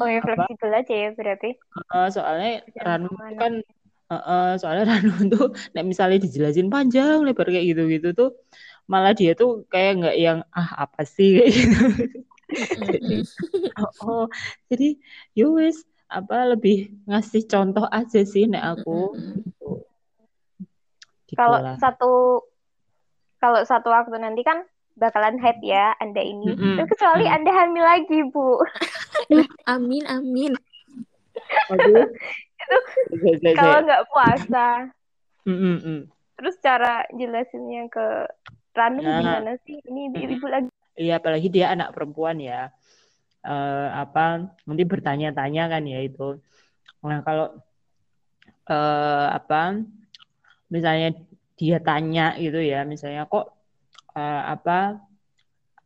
Oh 0.00 0.08
ya 0.08 0.20
fleksibel 0.24 0.70
aja 0.80 0.94
ya 1.02 1.08
berarti. 1.18 1.48
eh, 1.94 2.06
soalnya 2.14 2.48
Jangan 2.76 3.02
Ranu 3.06 3.08
kan 3.40 3.52
eh, 4.12 4.14
eh, 4.30 4.44
soalnya 4.60 4.84
Ranu 4.92 5.12
tuh 5.32 5.44
nek 5.74 5.84
misalnya 5.90 6.18
dijelasin 6.24 6.68
panjang 6.74 7.16
lebar 7.26 7.46
kayak 7.52 7.66
gitu-gitu 7.72 8.08
tuh 8.18 8.28
malah 8.92 9.12
dia 9.18 9.32
tuh 9.40 9.64
kayak 9.72 9.90
nggak 10.00 10.16
yang 10.24 10.38
ah 10.58 10.70
apa 10.84 11.02
sih? 11.14 11.28
kayak 11.38 11.52
gitu 11.56 11.78
jadi 12.50 13.16
oh, 13.80 13.92
oh. 14.04 14.24
jadi 14.68 14.98
yowes 15.34 15.84
apa 16.08 16.54
lebih 16.54 16.92
ngasih 17.08 17.48
contoh 17.48 17.88
aja 17.90 18.22
sih 18.22 18.46
nek 18.46 18.78
aku 18.78 19.16
gitu 21.34 21.40
Kalau 21.40 21.58
satu 21.80 22.12
kalau 23.42 23.60
satu 23.66 23.88
waktu 23.90 24.16
nanti 24.22 24.46
kan 24.46 24.62
bakalan 24.94 25.36
haid 25.42 25.58
ya 25.60 25.92
Anda 25.98 26.22
ini. 26.22 26.54
Mm-mm. 26.54 26.74
Terus 26.78 26.90
kecuali 26.94 27.26
Mm. 27.26 27.34
Anda 27.34 27.50
hamil 27.50 27.84
lagi, 27.84 28.18
Bu. 28.30 28.62
Amin, 29.74 30.04
amin. 30.06 30.54
aduh 31.68 32.08
Zai, 33.10 33.34
zai, 33.42 33.52
Kalau 33.58 33.84
nggak 33.84 34.06
puasa. 34.08 34.68
Mm, 35.44 35.58
mm, 35.58 35.78
mm. 35.82 36.00
Terus 36.40 36.54
cara 36.62 37.04
jelasinnya 37.12 37.90
ke 37.90 38.06
Ranum 38.74 39.04
Nah, 39.06 39.20
gimana 39.22 39.52
sih? 39.66 39.78
Ini 39.84 40.00
ibu-ibu 40.10 40.46
lagi. 40.50 40.70
Iya 41.00 41.12
apalagi 41.20 41.48
dia 41.54 41.66
anak 41.74 41.92
perempuan 41.94 42.38
ya. 42.40 42.70
Eh, 43.44 43.88
apa 44.02 44.20
nanti 44.66 44.82
bertanya-tanya 44.92 45.62
kan 45.72 45.82
ya 45.84 45.98
itu. 46.08 46.40
Nah 47.04 47.20
kalau 47.26 47.46
eh, 48.68 49.26
apa 49.38 49.60
misalnya 50.74 51.08
dia 51.60 51.78
tanya 51.78 52.34
gitu 52.40 52.58
ya 52.58 52.82
misalnya 52.92 53.22
kok 53.30 53.44
eh, 54.16 54.42
apa 54.54 54.98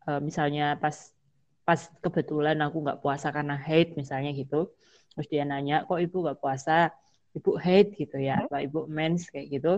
eh, 0.09 0.21
misalnya 0.23 0.79
pas 0.83 0.97
pas 1.67 1.81
kebetulan 2.01 2.57
aku 2.65 2.77
nggak 2.85 3.01
puasa 3.05 3.29
karena 3.37 3.57
haid 3.61 3.93
misalnya 4.01 4.33
gitu. 4.33 4.73
Terus 5.13 5.27
dia 5.29 5.45
nanya 5.45 5.85
kok 5.85 6.01
ibu 6.01 6.17
nggak 6.25 6.41
puasa? 6.41 6.89
Ibu 7.37 7.61
haid 7.61 7.93
gitu 8.01 8.17
ya 8.17 8.41
apa 8.49 8.65
ibu 8.65 8.89
mens 8.89 9.29
kayak 9.29 9.47
gitu. 9.53 9.73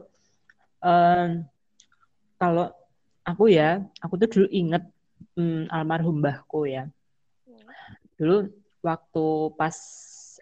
Em, 0.87 1.45
kalau 2.41 2.71
aku 3.27 3.45
ya 3.53 3.83
aku 4.05 4.15
tuh 4.23 4.29
dulu 4.31 4.47
inget 4.55 4.83
mm, 5.37 5.71
almarhum 5.71 6.21
mbahku 6.21 6.67
ya 6.69 6.89
dulu 8.21 8.53
waktu 8.85 9.27
pas 9.57 9.77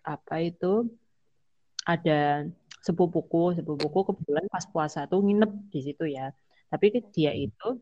apa 0.02 0.42
itu 0.42 0.86
ada 1.86 2.46
sepupuku 2.82 3.58
sepupuku 3.58 3.98
kebetulan 4.12 4.46
pas 4.50 4.64
puasa 4.68 5.08
tuh 5.08 5.24
nginep 5.24 5.52
di 5.72 5.80
situ 5.82 6.04
ya. 6.10 6.30
Tapi 6.68 7.00
dia 7.14 7.32
itu 7.32 7.80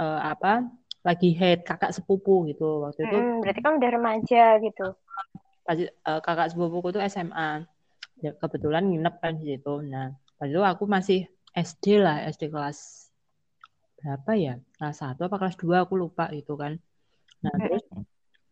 eh, 0.00 0.20
apa 0.22 0.64
lagi 1.04 1.34
haid 1.36 1.66
kakak 1.66 1.92
sepupu 1.92 2.48
gitu. 2.48 2.86
Waktu 2.88 3.04
itu 3.04 3.16
Mm-mm, 3.18 3.42
berarti 3.44 3.60
kan 3.60 3.72
udah 3.76 3.90
remaja 3.90 4.44
gitu. 4.62 4.86
pas 5.62 5.78
eh, 5.78 6.20
kakak 6.24 6.50
sepupuku 6.54 6.94
tuh 6.94 7.02
SMA 7.06 7.66
Ya, 8.22 8.30
kebetulan 8.38 8.86
nginep 8.86 9.14
kan 9.18 9.34
di 9.34 9.56
situ. 9.56 9.82
Nah 9.82 10.14
pas 10.38 10.46
itu 10.46 10.62
aku 10.62 10.86
masih 10.86 11.26
SD 11.58 11.98
lah 11.98 12.22
SD 12.30 12.54
kelas 12.54 13.10
berapa 14.02 14.30
ya? 14.34 14.54
Kelas 14.74 14.98
satu 14.98 15.30
apa 15.30 15.38
kelas 15.38 15.56
dua 15.62 15.86
aku 15.86 15.94
lupa 15.94 16.26
gitu 16.34 16.58
kan. 16.58 16.74
Nah 17.38 17.54
terus 17.54 17.82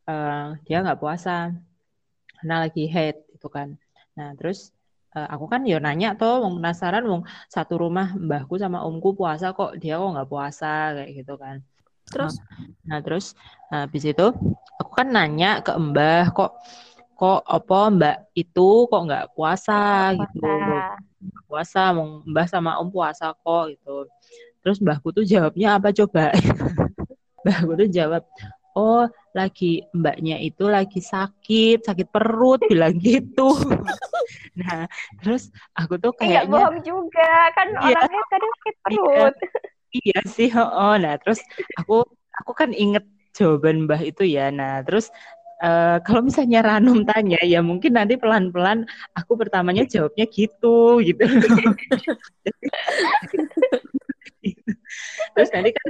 eh, 0.07 0.47
dia 0.65 0.79
nggak 0.87 1.03
puasa. 1.03 1.51
Karena 2.39 2.57
lagi 2.65 2.87
haid 2.87 3.27
gitu 3.35 3.51
kan. 3.51 3.75
Nah 4.15 4.31
terus 4.39 4.71
eh, 5.19 5.27
aku 5.27 5.51
kan 5.51 5.67
ya 5.67 5.83
nanya 5.83 6.15
tuh 6.15 6.47
mau 6.47 6.55
penasaran 6.55 7.03
mau 7.03 7.27
satu 7.51 7.83
rumah 7.83 8.15
mbahku 8.15 8.55
sama 8.63 8.87
omku 8.87 9.19
puasa 9.19 9.51
kok 9.51 9.75
dia 9.83 9.99
kok 9.99 10.11
nggak 10.15 10.31
puasa 10.31 10.95
kayak 10.95 11.11
gitu 11.19 11.35
kan. 11.35 11.59
Terus 12.07 12.39
nah 12.87 13.03
terus 13.03 13.35
nah, 13.75 13.91
habis 13.91 14.07
itu 14.07 14.27
aku 14.79 14.91
kan 14.95 15.11
nanya 15.11 15.67
ke 15.67 15.75
mbah 15.75 16.31
kok 16.31 16.63
kok 17.19 17.43
apa 17.45 17.79
mbak 17.91 18.17
itu 18.39 18.87
kok 18.87 19.03
nggak 19.03 19.27
puasa 19.35 20.15
gitu. 20.15 20.47
Puasa. 20.47 20.95
Nggak 21.21 21.45
puasa 21.51 21.81
mau 21.93 22.23
mbah 22.25 22.47
sama 22.47 22.79
om 22.79 22.89
puasa 22.89 23.35
kok 23.35 23.75
gitu 23.75 24.07
terus 24.61 24.79
mbahku 24.81 25.09
tuh 25.13 25.25
jawabnya 25.25 25.81
apa 25.81 25.89
coba 25.93 26.33
mbahku 27.45 27.73
tuh 27.81 27.89
jawab 27.89 28.23
oh 28.77 29.09
lagi 29.31 29.87
mbaknya 29.95 30.43
itu 30.43 30.67
lagi 30.67 30.99
sakit 31.03 31.87
sakit 31.87 32.09
perut 32.11 32.61
bilang 32.67 32.99
gitu 32.99 33.51
nah 34.61 34.87
terus 35.23 35.51
aku 35.73 35.97
tuh 35.99 36.13
Eh, 36.19 36.29
nggak 36.29 36.45
kayaknya 36.47 36.55
bohong 36.55 36.79
juga 36.83 37.31
kan 37.57 37.69
Iya. 37.71 37.99
orangnya 37.99 38.23
kadang 38.31 38.53
sakit 38.59 38.75
perut. 38.85 39.35
Iya 39.91 40.23
sih, 40.23 40.47
oh, 40.55 40.95
nah 41.03 41.19
terus 41.19 41.43
aku 41.75 42.07
aku 42.31 42.53
kan 42.55 42.71
inget 42.71 43.03
jawaban 43.35 43.91
Mbah 43.91 43.99
itu 44.07 44.23
ya. 44.23 44.47
Nah 44.55 44.87
terus 44.87 45.11
eh, 45.59 45.99
kalau 46.07 46.23
misalnya 46.23 46.63
Ranum 46.63 47.03
tanya, 47.03 47.43
ya 47.43 47.59
mungkin 47.59 47.99
nanti 47.99 48.15
pelan-pelan 48.15 48.87
aku 49.19 49.35
pertamanya 49.35 49.83
jawabnya 49.83 50.31
gitu, 50.31 51.03
gitu. 51.03 51.27
terus 55.37 55.51
nanti 55.55 55.71
kan 55.75 55.89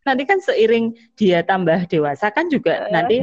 nanti 0.00 0.22
kan 0.24 0.38
seiring 0.40 0.96
dia 1.16 1.44
tambah 1.44 1.84
dewasa 1.86 2.32
kan 2.32 2.48
juga 2.48 2.88
Eh. 2.88 2.92
nanti 2.92 3.16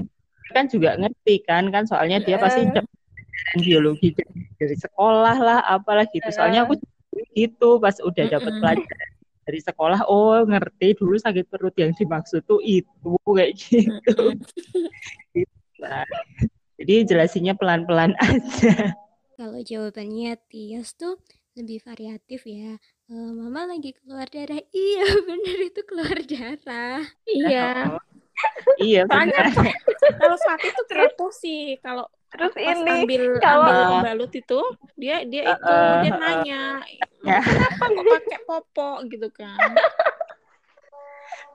kan 0.55 0.65
juga 0.71 0.95
ngerti 0.95 1.43
kan 1.43 1.67
kan 1.73 1.83
soalnya 1.83 2.23
dia 2.23 2.39
pasti 2.39 2.63
dapat 2.71 2.87
pelajaran 2.87 3.59
biologi 3.61 4.09
dari, 4.15 4.75
sekolah 4.79 5.37
lah 5.37 5.59
apalah 5.67 6.05
gitu. 6.09 6.27
Soalnya 6.31 6.65
aku 6.65 6.79
gitu 7.33 7.81
pas 7.81 7.97
udah 8.01 8.25
dapat 8.29 8.53
pelajaran 8.61 9.09
dari 9.47 9.59
sekolah 9.63 9.99
oh 10.11 10.43
ngerti 10.43 10.97
dulu 10.99 11.15
sakit 11.15 11.47
perut 11.47 11.75
yang 11.79 11.95
dimaksud 11.95 12.43
tuh 12.43 12.59
itu 12.63 13.15
kayak 13.25 13.55
gitu. 13.55 14.35
Nah, 15.77 16.03
jadi 16.81 17.05
jelasinnya 17.05 17.53
pelan-pelan 17.53 18.17
aja. 18.23 18.97
Kalau 19.37 19.61
jawabannya 19.61 20.35
Tias 20.49 20.97
tuh 20.97 21.21
lebih 21.53 21.81
variatif 21.85 22.43
ya. 22.49 22.81
Eh, 23.07 23.13
Mama 23.31 23.63
lagi 23.65 23.95
keluar 23.95 24.27
darah. 24.27 24.59
Iya, 24.75 25.05
bener 25.23 25.57
itu 25.63 25.81
keluar 25.83 26.17
darah. 26.21 27.03
iya. 27.25 27.67
iya 28.77 29.01
Soalnya 29.09 29.33
benar 29.33 29.45
kalau 30.21 30.37
Fatih 30.37 30.69
tuh 30.69 30.85
kepo 30.85 31.27
sih 31.33 31.73
kalau 31.81 32.05
Terus 32.29 32.53
pas 32.53 32.77
ini 32.77 32.91
ambil 33.01 33.23
kalau- 33.41 33.65
ambil 33.65 33.85
pembalut 33.97 34.31
itu 34.31 34.59
dia 34.93 35.25
dia 35.25 35.57
itu 35.57 35.73
Uh, 35.73 36.05
dia 36.05 36.11
uh, 36.13 36.19
nanya 36.21 36.61
Ya. 37.25 37.41
kenapa 37.41 37.85
kok 37.89 38.05
pakai 38.05 38.39
popok 38.45 38.97
gitu 39.09 39.27
kan 39.33 39.57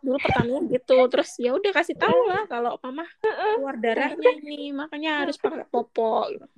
dulu 0.02 0.18
pertanyaan 0.18 0.64
gitu 0.68 0.98
terus 1.06 1.30
ya 1.38 1.54
udah 1.54 1.70
kasih 1.70 1.94
tahu 1.94 2.18
lah 2.26 2.42
kalau 2.44 2.74
mama 2.82 3.06
keluar 3.22 3.78
darahnya 3.78 4.32
ini 4.42 4.74
makanya 4.74 5.22
harus 5.22 5.38
pakai 5.38 5.62
popok 5.70 6.34
gitu. 6.34 6.50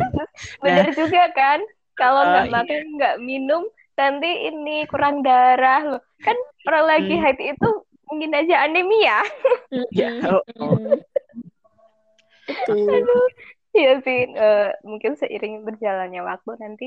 Bener 0.62 0.86
juga 0.94 1.22
kan 1.34 1.58
kalau 1.92 2.22
Eh, 2.22 2.28
nggak 2.30 2.46
iya. 2.46 2.52
makan 2.54 2.80
nggak 2.94 3.14
minum 3.18 3.62
nanti 3.92 4.30
ini 4.48 4.88
kurang 4.88 5.20
darah 5.20 5.82
loh 5.84 6.02
kan 6.20 6.36
orang 6.66 6.84
lagi 6.86 7.14
Hmm. 7.14 7.22
haid 7.22 7.38
itu 7.38 7.68
mungkin 8.08 8.30
aja 8.34 8.56
anemia 8.64 9.18
Ya, 9.88 10.08
Mm-mm, 10.12 10.28
oh, 10.28 10.42
oh. 10.60 10.74
mm-mm. 10.76 11.00
itu 12.48 13.18
Iya 13.72 14.04
sih 14.04 14.28
eh, 14.28 14.68
mungkin 14.84 15.16
seiring 15.16 15.64
berjalannya 15.64 16.20
waktu 16.20 16.50
nanti 16.60 16.86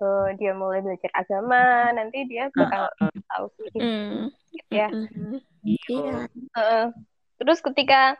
eh, 0.00 0.28
dia 0.40 0.56
mulai 0.56 0.80
belajar 0.80 1.12
agama 1.12 1.92
nanti 1.92 2.24
dia 2.24 2.48
bakal 2.48 2.88
tahu 3.28 3.46
sedikit 3.60 3.82
Mm, 3.84 4.32
ya 4.72 4.88
mm-mm. 4.88 5.36
Iya. 5.68 6.32
Heeh. 6.56 6.86
terus 7.36 7.60
ketika 7.60 8.16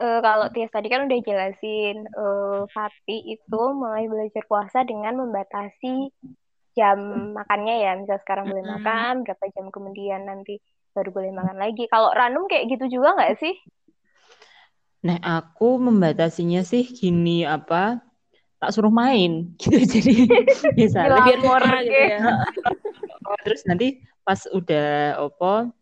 eh, 0.00 0.20
kalau 0.24 0.48
Tias 0.48 0.72
tadi 0.72 0.88
kan 0.88 1.04
udah 1.04 1.20
jelasin 1.20 2.08
eh, 2.08 2.60
Fatih 2.72 3.20
itu 3.28 3.62
mulai 3.76 4.08
belajar 4.08 4.40
puasa 4.48 4.80
dengan 4.80 5.20
membatasi 5.20 6.08
jam 6.80 6.98
makannya 7.36 7.74
ya 7.84 7.92
misal 8.00 8.16
sekarang 8.24 8.48
boleh 8.48 8.64
makan 8.64 9.28
berapa 9.28 9.44
jam 9.52 9.68
kemudian 9.68 10.24
nanti 10.24 10.56
baru 10.96 11.12
boleh 11.12 11.30
makan 11.36 11.56
lagi 11.60 11.84
kalau 11.92 12.08
Ranum 12.16 12.48
kayak 12.48 12.72
gitu 12.72 12.98
juga 13.00 13.20
nggak 13.20 13.36
sih 13.36 13.54
Nah, 15.00 15.16
aku 15.16 15.80
membatasinya 15.80 16.60
sih 16.60 16.84
gini 16.84 17.40
apa 17.48 18.04
tak 18.60 18.70
suruh 18.76 18.92
main 18.92 19.48
gitu. 19.60 19.80
Jadi 19.80 20.14
Glamor 20.92 21.40
murah 21.40 21.80
gitu 21.80 21.96
ya 21.96 22.20
oh, 23.24 23.36
terus 23.44 23.64
nanti 23.64 24.04
pas 24.20 24.44
udah 24.52 25.16
opo 25.24 25.72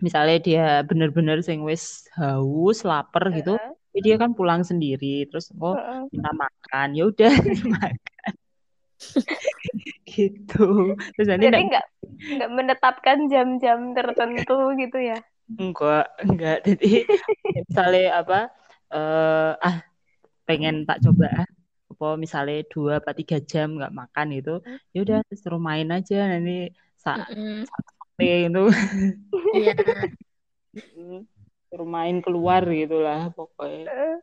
misalnya 0.00 0.36
dia 0.40 0.66
bener-bener 0.84 1.40
sing 1.40 1.64
wis 1.64 2.04
haus, 2.18 2.84
lapar 2.84 3.32
gitu, 3.32 3.56
Heeh, 3.56 4.02
dia 4.04 4.16
kan 4.20 4.36
pulang 4.36 4.60
sendiri 4.60 5.24
terus 5.30 5.48
oh 5.56 5.72
heeh. 5.72 6.04
minta 6.12 6.32
makan. 6.34 6.88
Ya 6.92 7.04
udah 7.08 7.32
makan. 7.80 8.32
Gitu. 10.06 10.94
Terus 11.16 11.26
nanti 11.28 11.44
jadi 11.48 11.58
nggak- 11.60 11.68
nggak 11.68 11.86
nggak 12.38 12.50
menetapkan 12.52 13.18
jam-jam 13.32 13.92
tertentu 13.96 14.72
gitu 14.78 14.98
ya 15.00 15.18
enggak 15.44 16.08
enggak 16.24 16.58
jadi 16.64 17.04
misalnya 17.52 18.06
apa 18.24 18.38
eh 18.94 19.52
ah 19.60 19.76
pengen 20.48 20.88
tak 20.88 21.04
coba 21.04 21.44
ah 21.44 21.48
apa 21.94 22.06
misalnya 22.16 22.64
dua 22.72 22.98
apa 22.98 23.12
tiga 23.12 23.38
jam 23.44 23.76
nggak 23.76 23.92
makan 23.92 24.26
gitu 24.40 24.54
ya 24.96 24.98
udah 25.04 25.18
suruh 25.36 25.60
main 25.60 25.88
aja 25.92 26.32
nanti 26.32 26.72
saat 26.96 27.28
Mm-mm. 27.28 27.68
itu 28.18 28.62
iya 29.52 29.74
suruh 31.68 31.88
main 31.88 32.16
keluar 32.24 32.62
gitulah 32.66 33.30
pokoknya 33.36 33.84
Heeh. 33.90 34.16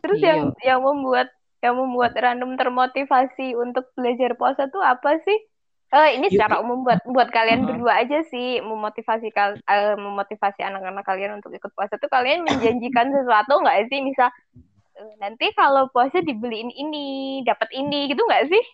terus 0.00 0.18
Iya. 0.20 0.28
yang 0.32 0.40
yang 0.64 0.80
membuat 0.80 1.28
yang 1.60 1.76
membuat 1.76 2.16
Ranum 2.16 2.56
termotivasi 2.56 3.52
untuk 3.56 3.92
belajar 3.92 4.32
puasa 4.36 4.68
tuh 4.72 4.80
apa 4.80 5.20
sih? 5.24 5.38
Eh, 5.90 6.22
ini 6.22 6.30
Yuk. 6.30 6.38
secara 6.38 6.62
umum 6.62 6.86
buat 6.86 7.02
buat 7.02 7.28
kalian 7.34 7.66
berdua 7.66 8.06
aja 8.06 8.22
sih 8.30 8.62
memotivasi 8.62 9.34
kal 9.34 9.58
eh, 9.58 9.96
memotivasi 9.98 10.62
anak-anak 10.62 11.02
kalian 11.02 11.42
untuk 11.42 11.50
ikut 11.50 11.74
puasa 11.74 11.98
tuh 11.98 12.06
kalian 12.06 12.46
menjanjikan 12.46 13.10
sesuatu 13.16 13.58
nggak 13.58 13.90
sih? 13.90 13.98
Misal 13.98 14.30
eh, 14.94 15.14
nanti 15.18 15.50
kalau 15.58 15.90
puasa 15.90 16.22
dibeliin 16.22 16.70
ini 16.70 17.42
dapat 17.42 17.74
ini 17.74 18.06
gitu 18.06 18.22
nggak 18.22 18.54
sih? 18.54 18.64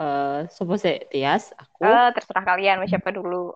Eh 0.00 0.40
sopo 0.48 0.80
sih 0.80 0.96
Tias 1.12 1.52
aku 1.56 1.84
Eh, 1.84 2.08
terserah 2.16 2.44
kalian 2.44 2.80
mau 2.80 2.88
siapa 2.88 3.12
dulu. 3.12 3.52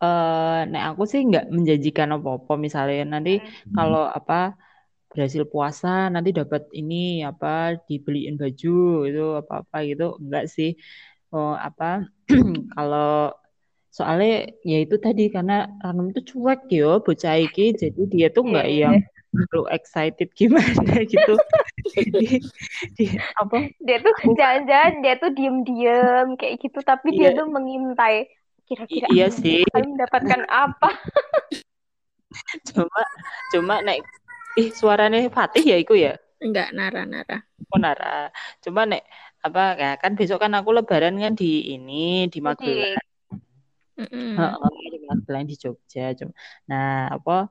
Eh 0.00 0.60
nek 0.64 0.96
aku 0.96 1.04
sih 1.04 1.20
nggak 1.28 1.52
menjanjikan 1.52 2.08
apa-apa. 2.16 2.56
Misalnya 2.56 3.20
nanti 3.20 3.36
kalau 3.76 4.08
apa 4.08 4.56
berhasil 5.14 5.46
puasa 5.46 6.10
nanti 6.10 6.34
dapat 6.34 6.66
ini 6.74 7.22
apa 7.22 7.78
dibeliin 7.86 8.34
baju 8.34 9.06
itu 9.06 9.24
apa-apa 9.40 9.76
gitu. 9.86 10.18
Enggak 10.18 10.50
sih. 10.50 10.74
Oh 11.30 11.54
apa 11.54 12.02
kalau 12.74 13.30
soalnya 13.94 14.50
ya 14.66 14.82
itu 14.82 14.98
tadi 14.98 15.30
karena 15.30 15.70
Ranum 15.78 16.10
itu 16.10 16.34
cuek 16.34 16.66
yo 16.68 16.98
bocah 16.98 17.38
iki. 17.38 17.72
Jadi 17.78 18.00
dia 18.10 18.26
tuh 18.28 18.42
nggak 18.42 18.66
Iya. 18.66 18.80
yang 18.90 18.94
terlalu 19.34 19.62
excited 19.70 20.28
gimana 20.38 20.94
gitu. 21.06 21.34
Jadi 21.94 22.42
dia 22.98 23.22
apa? 23.38 23.70
Dia 23.82 23.98
tuh 24.02 24.14
jangan-jangan 24.34 24.92
dia 25.02 25.14
tuh 25.18 25.30
diem-diem 25.30 26.26
kayak 26.34 26.54
gitu. 26.58 26.78
Tapi 26.82 27.08
dia 27.14 27.30
Iya. 27.30 27.38
tuh 27.38 27.46
mengintai 27.50 28.26
kira-kira 28.64 29.06
iya 29.12 29.28
sih. 29.30 29.62
mendapatkan 29.70 30.42
apa. 30.50 30.90
Cuma 32.66 33.02
cuma 33.54 33.74
nek 33.86 34.02
ih 34.60 34.68
suaranya 34.70 35.18
Fatih 35.30 35.64
ya 35.72 35.76
iku 35.82 35.94
ya 35.98 36.12
enggak 36.44 36.68
nara 36.76 37.02
nara 37.08 37.38
Oh, 37.74 37.80
Nara. 37.80 38.30
Cuma 38.62 38.86
nek 38.86 39.02
apa 39.42 39.60
ya 39.82 39.90
kan 40.02 40.12
besok 40.18 40.38
kan 40.46 40.52
aku 40.58 40.70
lebaran 40.76 41.18
kan 41.18 41.32
di 41.34 41.74
ini 41.74 42.30
di 42.32 42.38
Magelang. 42.38 43.02
Mm-mm. 43.98 44.34
Heeh, 44.38 44.86
di 44.94 44.98
Magelang 45.08 45.44
di 45.50 45.54
Jogja. 45.58 46.14
Cuma 46.18 46.32
nah, 46.70 47.10
apa 47.16 47.50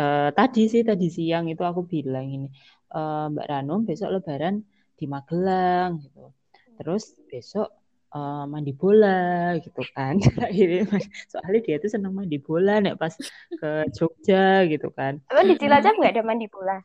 eh, 0.00 0.28
tadi 0.38 0.60
sih 0.72 0.82
tadi 0.88 1.06
siang 1.12 1.44
itu 1.52 1.62
aku 1.70 1.84
bilang 1.84 2.26
ini 2.32 2.48
eh, 2.96 3.24
Mbak 3.32 3.46
Ranum 3.50 3.80
besok 3.88 4.08
lebaran 4.16 4.64
di 4.98 5.04
Magelang 5.04 6.00
gitu. 6.00 6.32
Terus 6.80 7.02
besok 7.28 7.68
eh, 8.08 8.44
mandi 8.46 8.72
bola 8.72 9.18
gitu 9.60 9.82
kan. 9.92 10.16
Akhirnya, 10.48 10.84
Soalnya 11.26 11.60
dia 11.60 11.76
tuh 11.76 11.90
seneng 11.90 12.12
mandi 12.12 12.38
bola 12.38 12.78
nek 12.78 12.96
pas 12.96 13.12
ke 13.50 13.70
Jogja 13.92 14.64
gitu 14.64 14.88
kan. 14.90 15.20
emang 15.28 15.46
di 15.46 15.54
Cilacap 15.56 15.92
nggak 15.94 16.14
ada 16.14 16.24
mandi 16.24 16.46
bola 16.46 16.78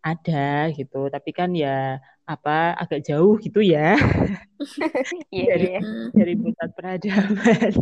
Ada 0.00 0.72
gitu, 0.72 1.12
tapi 1.12 1.30
kan 1.30 1.52
ya 1.52 2.00
apa 2.24 2.72
agak 2.72 3.04
jauh 3.04 3.36
gitu 3.36 3.60
ya. 3.60 3.98
iya 5.34 5.52
Dari- 5.56 5.68
iya 5.76 5.80
Mm. 5.80 6.08
dari 6.14 6.34
pusat 6.36 6.70
peradaban. 6.72 7.72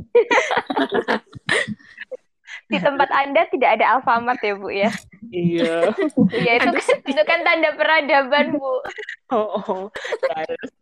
di 2.68 2.76
tempat 2.76 3.08
anda 3.08 3.44
tidak 3.48 3.80
ada 3.80 3.96
Alfamart 3.96 4.40
ya 4.40 4.54
bu 4.54 4.68
ya 4.68 4.90
iya 5.30 5.88
ya 6.32 6.52
itu 6.60 6.68
kan 6.68 6.96
itu 7.00 7.22
kan 7.24 7.38
tanda 7.40 7.70
peradaban 7.76 8.56
bu 8.56 8.72
oh, 9.36 9.48
oh. 9.56 9.82
Nah, 10.28 10.44
terus, 10.44 10.72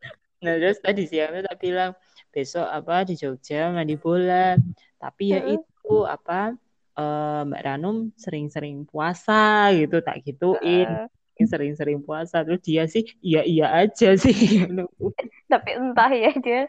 nah 0.45 0.55
terus 0.61 0.79
tadi 0.85 1.09
siang 1.09 1.33
tak 1.43 1.57
bilang 1.59 1.93
besok 2.35 2.69
apa 2.69 3.09
di 3.09 3.17
Jogja 3.17 3.73
mandi 3.73 3.97
bola. 3.97 4.61
Tapi 5.01 5.25
ya 5.33 5.41
Heeh. 5.41 5.57
itu 5.57 5.95
apa 6.05 6.53
eh, 6.97 7.41
Mbak 7.49 7.63
Ranum 7.65 7.97
sering-sering 8.17 8.85
puasa 8.85 9.73
gitu 9.73 10.05
tak 10.05 10.21
gituin. 10.25 11.09
Eh, 11.41 11.45
sering-sering 11.49 12.05
puasa. 12.05 12.45
Terus 12.45 12.61
dia 12.61 12.85
sih 12.85 13.05
iya 13.25 13.41
iya 13.45 13.67
aja 13.73 14.17
sih 14.17 14.37
tapi 15.53 15.71
entah 15.77 16.11
ya 16.13 16.33
dia 16.37 16.61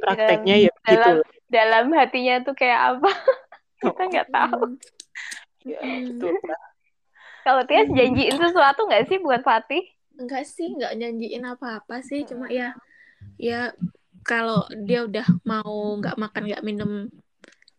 prakteknya 0.00 0.68
ya 0.68 0.72
gitu 0.84 0.84
dalam 0.92 1.16
dalam 1.48 1.86
hatinya 1.96 2.44
tuh 2.44 2.52
kayak 2.52 2.80
apa? 2.96 3.10
Kita 3.84 4.02
nggak 4.10 4.28
tahu. 4.28 4.64
Ya 5.64 5.80
Hmm. 5.84 6.20
lah. 6.20 6.62
kalau 7.44 7.62
Tias 7.64 7.88
janjiin 7.88 8.36
sesuatu 8.36 8.84
nggak 8.84 9.08
sih 9.08 9.18
buat 9.20 9.40
Fatih? 9.40 9.84
Enggak 10.18 10.44
sih, 10.44 10.68
enggak 10.74 10.98
nyanyiin 10.98 11.44
apa-apa 11.46 12.02
sih, 12.02 12.26
cuma 12.26 12.50
ya 12.50 12.74
ya 13.38 13.72
kalau 14.22 14.66
dia 14.84 15.06
udah 15.08 15.26
mau 15.42 15.72
nggak 15.98 16.16
makan 16.18 16.42
nggak 16.48 16.64
minum 16.64 16.90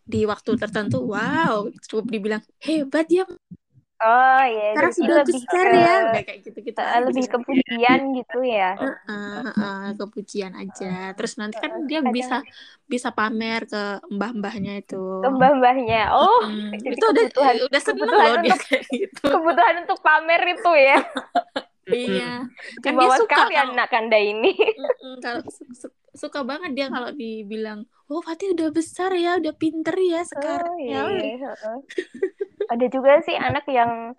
di 0.04 0.26
waktu 0.26 0.58
tertentu, 0.58 1.06
wow, 1.06 1.70
cukup 1.86 2.10
dibilang 2.10 2.42
hebat 2.58 3.06
ya, 3.14 3.30
oh 4.02 4.42
iya 4.50 4.74
jadi 4.74 4.90
sudah 4.90 5.18
lebih 5.22 5.38
besar 5.38 5.66
ke 5.70 5.78
ya, 5.78 5.96
kayak 6.26 6.40
gitu-gitu 6.42 6.80
eh, 6.82 6.88
aja. 6.90 7.00
lebih 7.06 7.26
ke 7.30 7.38
pujian 7.46 8.00
gitu 8.18 8.40
ya 8.42 8.70
Heeh, 8.80 9.38
heeh, 9.46 9.82
kepujian 10.00 10.54
aja. 10.58 11.14
Terus 11.14 11.34
nanti 11.38 11.62
kan 11.62 11.86
dia 11.86 12.00
Kadang- 12.02 12.16
bisa 12.16 12.38
bisa 12.90 13.10
pamer 13.14 13.70
ke 13.70 14.02
mbah-mbahnya 14.10 14.82
itu. 14.82 14.98
ke 15.22 15.30
mbah-mbahnya 15.30 16.02
oh 16.16 16.42
Hmm, 16.42 16.74
itu 16.74 17.06
udah 17.06 17.26
udah 17.70 17.82
seneng 17.86 18.10
loh 18.10 18.34
dia 18.42 18.50
untuk- 18.50 18.62
kayak 18.66 18.84
gitu. 18.90 19.22
kebutuhan 19.30 19.76
untuk 19.86 20.00
pamer 20.02 20.42
itu 20.58 20.72
ya 20.74 20.98
Iya. 21.90 22.32
Kan 22.84 22.94
dia 22.96 23.10
suka 23.16 23.36
kalau- 23.36 23.74
anak 23.74 23.90
anda 23.92 24.16
ini 24.16 24.54
kalau 25.20 25.42
su- 25.48 25.70
su- 25.72 25.96
suka 26.12 26.42
banget 26.42 26.74
dia 26.74 26.88
kalau 26.88 27.10
dibilang, 27.12 27.80
oh 28.06 28.20
Fatih 28.20 28.52
udah 28.52 28.70
besar 28.70 29.14
ya, 29.14 29.38
udah 29.38 29.54
pinter 29.54 29.96
ya 29.96 30.22
sekarang 30.24 30.74
Oh, 30.74 30.82
ya. 30.82 31.02
iya. 31.08 31.36
heeh. 31.48 31.78
Ada 32.68 32.86
juga 32.88 33.22
sih 33.22 33.34
anak 33.34 33.66
yang 33.66 34.14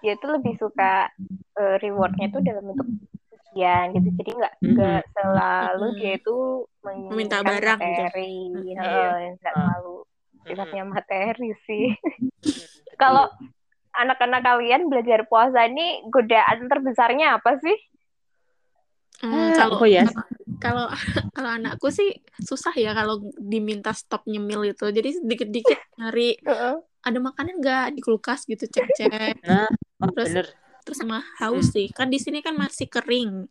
dia 0.00 0.14
tuh 0.16 0.34
lebih 0.34 0.54
suka 0.56 1.10
eh, 1.52 1.76
rewardnya 1.78 2.26
tuh 2.28 2.40
dalam 2.40 2.64
bentuk 2.64 2.88
pujian 3.28 3.92
gitu. 3.92 4.08
Jadi 4.16 4.30
nggak 4.32 4.54
nggak 4.64 5.02
selalu 5.12 5.86
Mhm. 5.86 5.96
dia 5.98 6.12
itu 6.16 6.36
Meminta 6.82 7.38
barang 7.40 7.78
gitu. 7.78 7.90
materi, 8.00 8.34
heeh, 8.72 9.10
nggak 9.36 9.54
Ah. 9.54 9.60
selalu 9.76 9.94
sifatnya 10.42 10.82
materi 10.84 11.50
sih. 11.62 11.84
Kalau 13.02 13.28
anak-anak 13.92 14.40
kalian 14.40 14.88
belajar 14.88 15.28
puasa 15.28 15.68
ini 15.68 16.00
godaan 16.08 16.66
terbesarnya 16.66 17.36
apa 17.38 17.60
sih? 17.60 17.76
Hmm, 19.22 19.32
Ah, 19.32 19.54
kalau 19.54 19.76
apa 19.78 19.86
ya? 19.86 20.04
kalau 20.64 20.86
kalau 21.30 21.50
anakku 21.54 21.88
sih 21.90 22.10
susah 22.42 22.74
ya 22.74 22.90
kalau 22.94 23.22
diminta 23.38 23.94
stop 23.94 24.26
nyemil 24.26 24.74
itu. 24.74 24.86
Jadi 24.90 25.22
dikit-dikit 25.22 25.78
nyari 25.98 26.38
Heeh. 26.42 26.74
ada 27.02 27.18
makanan 27.18 27.58
nggak 27.62 27.86
di 27.94 28.00
kulkas 28.02 28.48
gitu 28.48 28.66
cek-cek. 28.66 29.42
Nah, 29.46 29.68
oh, 30.02 30.10
Terus- 30.10 30.30
bener. 30.32 30.46
Terus 30.82 30.98
sama 30.98 31.22
haus 31.38 31.70
sih. 31.70 31.86
Kan 31.94 32.10
di 32.10 32.18
sini 32.18 32.42
kan 32.42 32.58
masih 32.58 32.90
kering 32.90 33.46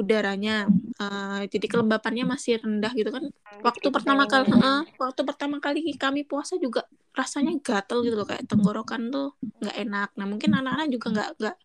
udaranya. 0.00 0.72
Eh, 1.00 1.42
jadi 1.52 1.66
kelembapannya 1.68 2.24
masih 2.24 2.60
rendah 2.60 2.92
gitu 2.96 3.12
kan. 3.12 3.28
Waktu 3.60 3.88
pertama 3.92 4.24
kali 4.24 4.48
heeh, 4.48 4.80
waktu 4.96 5.20
pertama 5.28 5.56
kali 5.60 5.80
kami 6.00 6.24
puasa 6.24 6.56
juga 6.56 6.88
rasanya 7.12 7.52
gatel 7.60 8.04
gitu 8.08 8.16
loh 8.16 8.24
kayak 8.28 8.48
tenggorokan 8.48 9.12
tuh 9.12 9.36
nggak 9.60 9.76
enak. 9.76 10.08
Nah, 10.16 10.26
mungkin 10.28 10.50
anak-anak 10.56 10.88
juga 10.88 11.06
nggak 11.12 11.30
nggak 11.40 11.56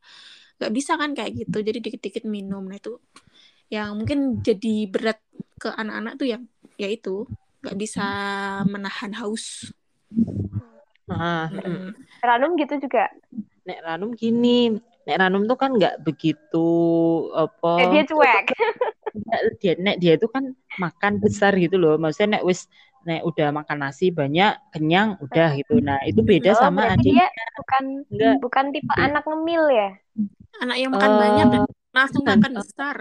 nggak 0.55 0.71
bisa 0.71 0.91
kan 0.99 1.11
kayak 1.15 1.31
gitu. 1.35 1.57
Jadi 1.63 1.79
dikit-dikit 1.79 2.23
minum. 2.27 2.63
Nah, 2.67 2.79
itu 2.79 2.99
yang 3.71 3.97
mungkin 3.97 4.43
jadi 4.43 4.87
berat 4.91 5.19
ke 5.57 5.71
anak-anak 5.71 6.13
tuh 6.19 6.27
yang 6.29 6.43
yaitu 6.75 7.25
nggak 7.63 7.77
bisa 7.79 8.05
menahan 8.67 9.15
haus. 9.19 9.71
Ah, 11.09 11.49
mm. 11.49 11.59
Mm. 11.61 11.91
Ranum 12.21 12.51
gitu 12.57 12.75
juga. 12.81 13.09
Nek 13.65 13.79
Ranum 13.81 14.13
gini, 14.13 14.73
Nek 15.05 15.17
Ranum 15.17 15.45
tuh 15.45 15.57
kan 15.57 15.71
nggak 15.73 16.01
begitu 16.01 16.67
apa 17.31 17.71
Eh, 17.79 17.87
dia 17.93 18.03
cuek. 18.03 18.45
Nggak, 19.15 19.41
dia 19.63 19.73
nek 19.79 19.95
dia 19.97 20.13
itu 20.19 20.27
kan 20.27 20.51
makan 20.75 21.23
besar 21.23 21.55
gitu 21.55 21.79
loh. 21.79 21.95
Maksudnya 21.95 22.35
nek 22.35 22.43
wis 22.43 22.67
nek 23.07 23.23
udah 23.23 23.47
makan 23.53 23.77
nasi 23.79 24.11
banyak, 24.11 24.59
kenyang, 24.75 25.15
udah 25.21 25.55
gitu. 25.55 25.79
Nah, 25.79 26.03
itu 26.03 26.19
beda 26.19 26.51
Oh, 26.51 26.59
sama 26.59 26.83
berarti 26.83 26.99
adik. 26.99 27.13
dia 27.15 27.27
bukan 27.55 27.83
Enggak. 28.11 28.35
bukan 28.43 28.65
tipe 28.73 28.93
anak 28.97 29.23
ngemil 29.23 29.63
ya? 29.71 29.89
Anak 30.59 30.77
yang 30.77 30.91
makan 30.91 31.07
Eh, 31.07 31.19
banyak 31.21 31.45
dan 31.47 31.61
langsung 31.91 32.21
bukan. 32.21 32.35
makan 32.35 32.53
besar. 32.59 32.97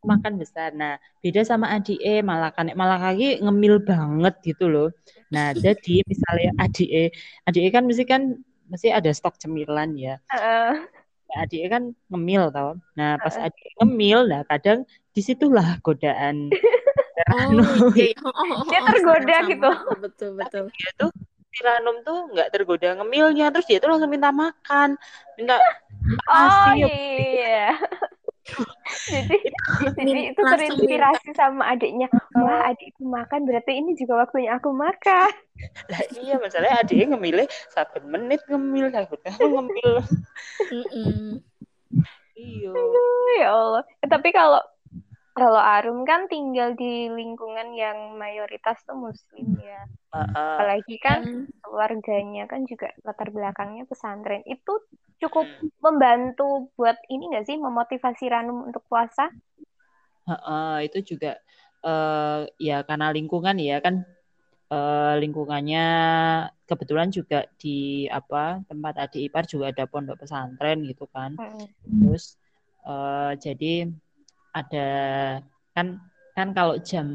makan 0.00 0.32
besar. 0.38 0.70
Nah, 0.72 0.92
beda 1.18 1.42
sama 1.42 1.66
adik 1.70 1.98
E 1.98 2.22
malah 2.22 2.48
kan 2.50 2.64
nek 2.64 2.78
malah 2.78 2.96
kaki 2.96 3.42
ngemil 3.42 3.82
banget 3.82 4.32
gitu 4.46 4.64
loh. 4.64 4.88
Nah, 5.28 5.50
jadi 5.66 6.06
misalnya 6.06 6.50
adik 6.56 6.88
E, 6.88 7.02
adik 7.44 7.62
E 7.66 7.68
kan 7.68 7.84
mesti 7.84 8.04
kan 8.04 8.22
mesti 8.64 8.88
ada 8.88 9.10
stok 9.10 9.34
cemilan 9.36 9.98
ya. 9.98 10.16
Heeh. 10.30 10.78
Nah, 11.30 11.46
adik 11.46 11.60
kan 11.70 11.82
ngemil 12.10 12.50
tau. 12.50 12.70
Nah, 12.98 13.14
pas 13.22 13.34
Heeh. 13.38 13.46
adik 13.46 13.70
ngemil, 13.78 14.18
nah 14.26 14.42
kadang 14.50 14.82
di 15.14 15.22
situlah 15.22 15.78
godaan. 15.86 16.50
Oh, 17.30 17.52
iya, 17.94 18.16
iya. 18.16 18.18
Oh, 18.24 18.32
oh, 18.32 18.64
Dia 18.72 18.80
oh, 18.80 18.86
tergoda 18.90 19.36
sama-sama. 19.44 19.50
gitu. 19.52 19.70
Betul, 20.00 20.30
betul. 20.40 20.64
Dia 20.72 20.90
tuh 20.96 21.10
si 21.52 21.60
Ranum 21.62 22.00
tuh 22.00 22.18
nggak 22.32 22.48
tergoda 22.48 22.88
ngemilnya, 22.96 23.52
terus 23.52 23.66
dia 23.68 23.78
tuh 23.78 23.92
langsung 23.92 24.08
minta 24.08 24.32
makan, 24.32 24.96
minta 25.36 25.60
Oh 26.26 26.72
nasi. 26.72 26.90
iya. 26.90 27.76
jadi 29.06 29.36
jadi 29.94 30.20
itu 30.34 30.40
terinspirasi 30.42 31.28
sama 31.36 31.70
adiknya. 31.70 32.08
Wah 32.34 32.70
adikku 32.70 33.02
makan 33.02 33.40
berarti 33.48 33.72
ini 33.80 33.98
juga 33.98 34.22
waktunya 34.22 34.54
aku 34.58 34.70
makan. 34.70 35.30
Lah 35.90 36.02
iya, 36.16 36.34
masalahnya 36.40 36.76
adiknya 36.80 37.06
ngemilnya 37.12 37.46
satu 37.74 37.98
menit 38.06 38.40
ngemil, 38.48 38.86
satu 38.94 39.14
tahun 39.20 39.50
ngemil. 39.56 39.92
Iya. 42.36 42.70
Ya 43.40 43.48
Allah. 43.52 43.82
Eh, 44.02 44.08
tapi 44.08 44.28
kalau 44.32 44.60
kalau 45.36 45.60
Arum 45.60 46.04
kan 46.04 46.26
tinggal 46.32 46.74
di 46.76 47.08
lingkungan 47.08 47.72
yang 47.76 48.18
mayoritas 48.18 48.78
tuh 48.86 48.96
muslim 48.98 49.46
ya. 49.60 49.80
Heeh. 50.12 50.34
Apalagi 50.56 50.96
kan 51.00 51.18
Hmm. 51.24 51.46
keluarganya 51.64 52.44
kan 52.50 52.60
juga 52.68 52.88
latar 53.06 53.28
belakangnya 53.32 53.84
pesantren. 53.90 54.42
Itu 54.48 54.84
cukup 55.22 55.46
membantu 55.84 56.72
buat 56.76 56.96
ini 57.12 57.30
nggak 57.32 57.46
sih 57.48 57.56
memotivasi 57.60 58.24
Ranum 58.32 58.68
untuk 58.68 58.84
puasa? 58.90 59.28
Heeh, 60.28 60.74
itu 60.86 60.98
juga 61.16 61.36
eh 61.80 62.40
ya 62.60 62.84
karena 62.84 63.08
lingkungan 63.16 63.56
ya 63.56 63.80
kan 63.80 64.04
eh, 64.70 65.14
lingkungannya 65.22 65.84
kebetulan 66.68 67.08
juga 67.10 67.48
di 67.58 68.06
apa 68.06 68.62
tempat 68.68 68.94
adik 69.08 69.32
ipar 69.32 69.44
juga 69.48 69.72
ada 69.72 69.84
pondok 69.88 70.22
pesantren 70.22 70.84
gitu 70.84 71.08
kan. 71.10 71.36
Terus 71.84 72.36
eh, 72.86 73.32
jadi 73.40 73.72
ada 74.52 74.88
kan 75.74 75.98
kan 76.36 76.48
kalau 76.56 76.78
jam 76.80 77.06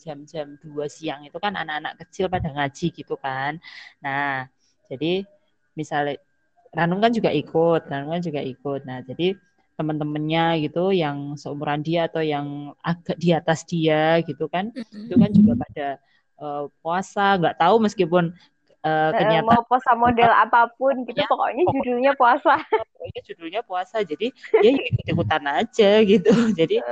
jam 0.00 0.24
jam 0.26 0.56
dua 0.64 0.88
siang 0.90 1.22
itu 1.22 1.36
kan 1.38 1.54
anak-anak 1.54 2.00
kecil 2.04 2.26
pada 2.26 2.48
ngaji 2.50 2.86
gitu 2.90 3.14
kan. 3.20 3.60
Nah, 4.02 4.48
jadi 4.90 5.22
misalnya 5.78 6.18
Ranum 6.74 6.98
kan 6.98 7.14
juga 7.14 7.30
ikut, 7.30 7.86
Ranum 7.86 8.18
kan 8.18 8.22
juga 8.24 8.42
ikut. 8.42 8.82
Nah, 8.82 8.98
jadi 9.06 9.38
teman-temannya 9.74 10.64
gitu 10.64 10.90
yang 10.90 11.34
seumuran 11.34 11.82
dia 11.82 12.06
atau 12.06 12.22
yang 12.22 12.72
agak 12.80 13.18
di 13.18 13.30
atas 13.30 13.66
dia 13.66 14.22
gitu 14.22 14.46
kan, 14.46 14.70
Mm-mm. 14.70 15.04
itu 15.06 15.14
kan 15.18 15.30
juga 15.30 15.52
pada 15.58 15.88
eh, 16.34 16.64
puasa, 16.78 17.38
nggak 17.38 17.56
tahu 17.58 17.76
meskipun 17.80 18.34
Eh, 18.84 19.10
kenyataan 19.16 19.48
mau 19.48 19.64
puasa 19.64 19.96
model 19.96 20.28
apa 20.44 20.68
pun 20.76 21.08
gitu 21.08 21.16
Ya, 21.16 21.24
pokoknya 21.24 21.64
pokoknya- 21.64 21.72
judulnya 21.88 22.12
puasa. 22.20 22.54
pokoknya 22.68 23.20
judulnya 23.24 23.60
puasa, 23.64 23.96
jadi 24.04 24.28
dia 24.60 24.70
ikut-ikutan 24.76 25.40
aja 25.48 25.90
gitu. 26.04 26.28
Jadi 26.60 26.84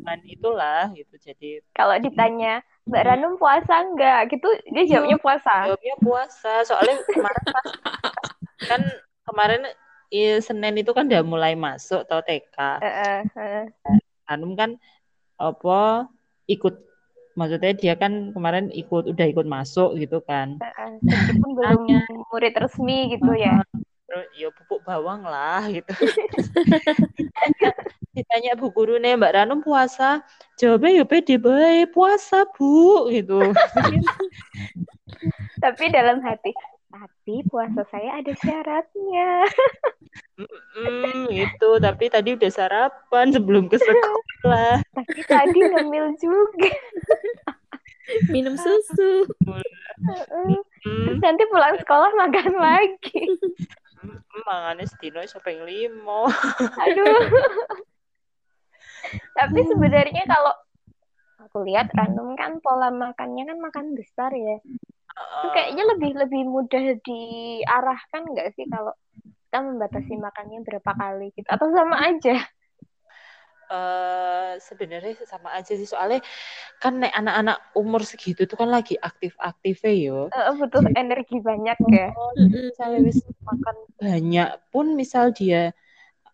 cuman 0.00 0.18
itulah 0.24 0.88
gitu. 0.96 1.12
Jadi 1.20 1.60
kalau 1.76 2.00
ditanya 2.00 2.64
Mbak 2.88 3.02
Ranum 3.04 3.36
puasa 3.36 3.84
enggak 3.84 4.32
gitu 4.32 4.48
dia 4.72 4.96
jawabnya 4.96 5.20
puasa. 5.20 5.52
jawabnya 5.68 5.94
puasa. 6.00 6.52
Soalnya 6.64 6.96
kemarin 7.04 7.42
pas- 7.52 7.76
kan 8.72 8.80
kemarin 9.28 9.62
i- 10.14 10.38
Senin 10.38 10.78
itu 10.78 10.94
kan 10.94 11.10
udah 11.10 11.22
mulai 11.26 11.58
masuk 11.58 12.06
atau 12.06 12.22
TK. 12.22 12.56
Eh, 12.78 12.94
eh. 13.34 13.64
Anum 14.30 14.54
kan 14.54 14.78
apa 15.34 16.06
ikut 16.46 16.78
maksudnya 17.34 17.74
dia 17.74 17.98
kan 17.98 18.30
kemarin 18.30 18.70
ikut 18.70 19.10
udah 19.10 19.26
ikut 19.26 19.46
masuk 19.50 19.98
gitu 19.98 20.22
kan. 20.22 20.62
Heeh, 20.62 20.90
Meskipun 21.02 21.50
belum 21.58 21.82
murid 22.30 22.54
resmi 22.54 23.18
gitu 23.18 23.34
ya. 23.34 23.58
Terus 24.04 24.26
ya 24.38 24.48
pupuk 24.54 24.86
bawang 24.86 25.26
lah 25.26 25.66
gitu. 25.66 25.90
ditanya, 28.14 28.54
bu 28.54 28.70
guru 28.70 28.94
nih 29.02 29.18
Mbak 29.18 29.32
Ranum 29.34 29.58
puasa, 29.58 30.22
jawabnya 30.54 31.02
ya 31.02 31.04
pede 31.08 31.34
bae 31.34 31.82
puasa 31.90 32.46
bu 32.46 33.10
gitu. 33.10 33.50
Tapi 35.58 35.84
dalam 35.90 36.22
hati, 36.22 36.54
Tapi 36.94 37.42
puasa 37.50 37.82
saya 37.90 38.22
ada 38.22 38.30
syaratnya. 38.38 39.50
Hmm, 40.38 41.26
itu. 41.26 41.70
Tapi 41.82 42.04
tadi 42.06 42.38
udah 42.38 42.50
sarapan 42.54 43.34
sebelum 43.34 43.66
ke 43.66 43.82
sekolah. 43.82 44.78
Tapi 45.02 45.20
tadi 45.26 45.58
ngemil 45.58 46.14
juga. 46.22 46.70
Minum 48.30 48.54
susu. 48.54 49.26
Terus 50.86 51.18
nanti 51.18 51.42
pulang 51.50 51.74
sekolah 51.82 52.14
makan 52.14 52.52
lagi. 52.62 53.22
mangannya 54.46 54.86
sedino 54.86 55.18
siapa 55.26 55.50
yang 55.50 55.66
limo. 55.66 56.30
Aduh. 56.84 57.22
Tapi 59.34 59.60
sebenarnya 59.66 60.22
kalau 60.30 60.54
aku 61.42 61.66
lihat 61.66 61.90
random 61.90 62.38
kan 62.38 62.62
pola 62.62 62.94
makannya 62.94 63.50
kan 63.50 63.58
makan 63.58 63.86
besar 63.98 64.30
ya. 64.30 64.62
Itu 65.44 65.52
kayaknya 65.52 65.84
lebih 65.92 66.10
lebih 66.24 66.42
mudah 66.48 66.84
diarahkan 67.04 68.22
nggak 68.32 68.48
sih 68.56 68.64
kalau 68.72 68.96
kita 69.20 69.58
membatasi 69.60 70.12
makannya 70.16 70.58
berapa 70.64 70.90
kali 70.96 71.36
gitu 71.36 71.48
atau 71.52 71.68
sama 71.68 71.96
aja? 72.00 72.40
eh 73.64 74.60
sebenarnya 74.60 75.16
sama 75.24 75.52
aja 75.56 75.72
sih 75.72 75.88
soalnya 75.88 76.20
kan 76.80 77.00
nek 77.00 77.12
anak-anak 77.12 77.58
umur 77.76 78.04
segitu 78.04 78.44
tuh 78.48 78.56
kan 78.56 78.72
lagi 78.72 78.96
aktif-aktifnya 78.96 79.92
yo. 79.92 80.20
Eh, 80.32 80.52
butuh 80.56 80.84
energi 80.96 81.40
banyak 81.40 81.76
ya. 81.92 82.08
Misalnya 82.40 83.00
wis 83.04 83.20
makan 83.44 83.76
banyak 84.00 84.48
pun 84.72 84.86
misal 84.96 85.32
dia 85.36 85.72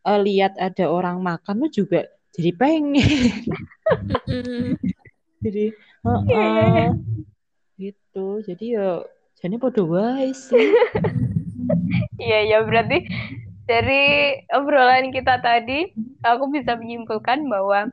eh, 0.07 0.21
lihat 0.23 0.55
ada 0.59 0.87
orang 0.87 1.19
makan 1.19 1.67
tuh 1.67 1.83
juga 1.83 2.07
jadi 2.31 2.51
pengen. 2.55 2.95
Jadi 5.41 5.73
Iya, 6.01 6.41
iya, 6.41 6.65
iya. 6.69 6.87
Gitu. 8.11 8.43
Jadi 8.43 8.75
yo 8.75 9.07
jadi 9.39 9.55
podo 9.57 9.87
wae 9.87 10.35
sih. 10.35 10.59
Iya 12.21 12.39
ya 12.45 12.59
berarti 12.63 13.03
dari 13.65 14.03
obrolan 14.53 15.09
kita 15.11 15.41
tadi 15.41 15.89
aku 16.21 16.53
bisa 16.53 16.77
menyimpulkan 16.77 17.49
bahwa 17.49 17.89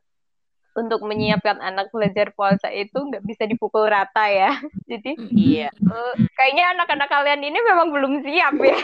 untuk 0.75 1.01
menyiapkan 1.01 1.57
anak 1.57 1.89
belajar 1.89 2.29
puasa 2.35 2.67
itu 2.69 2.93
nggak 2.93 3.23
bisa 3.23 3.47
dipukul 3.47 3.87
rata 3.87 4.27
ya. 4.27 4.59
Jadi 4.91 5.15
Iya. 5.31 5.69
eh, 5.71 6.13
kayaknya 6.35 6.75
anak-anak 6.75 7.07
kalian 7.07 7.41
ini 7.41 7.59
memang 7.61 7.87
belum 7.89 8.13
siap 8.21 8.55
ya. 8.59 8.77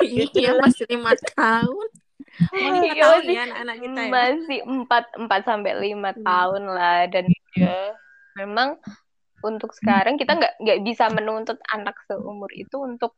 Iya 0.34 0.50
masih 0.56 0.86
lima 0.88 1.12
tahun. 1.34 1.88
Iya, 2.54 2.92
tahun 2.96 3.22
masih- 3.22 3.34
ya 3.34 3.42
anak-anak 3.48 3.76
kita 3.80 4.00
ya. 4.00 4.10
Masih 4.10 4.58
empat 4.64 5.04
empat 5.16 5.40
sampai 5.44 5.72
lima 5.78 6.10
Hmm. 6.12 6.22
tahun 6.22 6.62
lah 6.70 6.98
dan 7.10 7.24
Ya. 7.52 7.94
memang 8.36 8.78
untuk 9.42 9.72
sekarang 9.72 10.16
kita 10.16 10.36
nggak 10.36 10.52
nggak 10.58 10.80
bisa 10.82 11.08
menuntut 11.08 11.56
anak 11.68 11.96
seumur 12.04 12.48
itu 12.52 12.76
untuk 12.76 13.16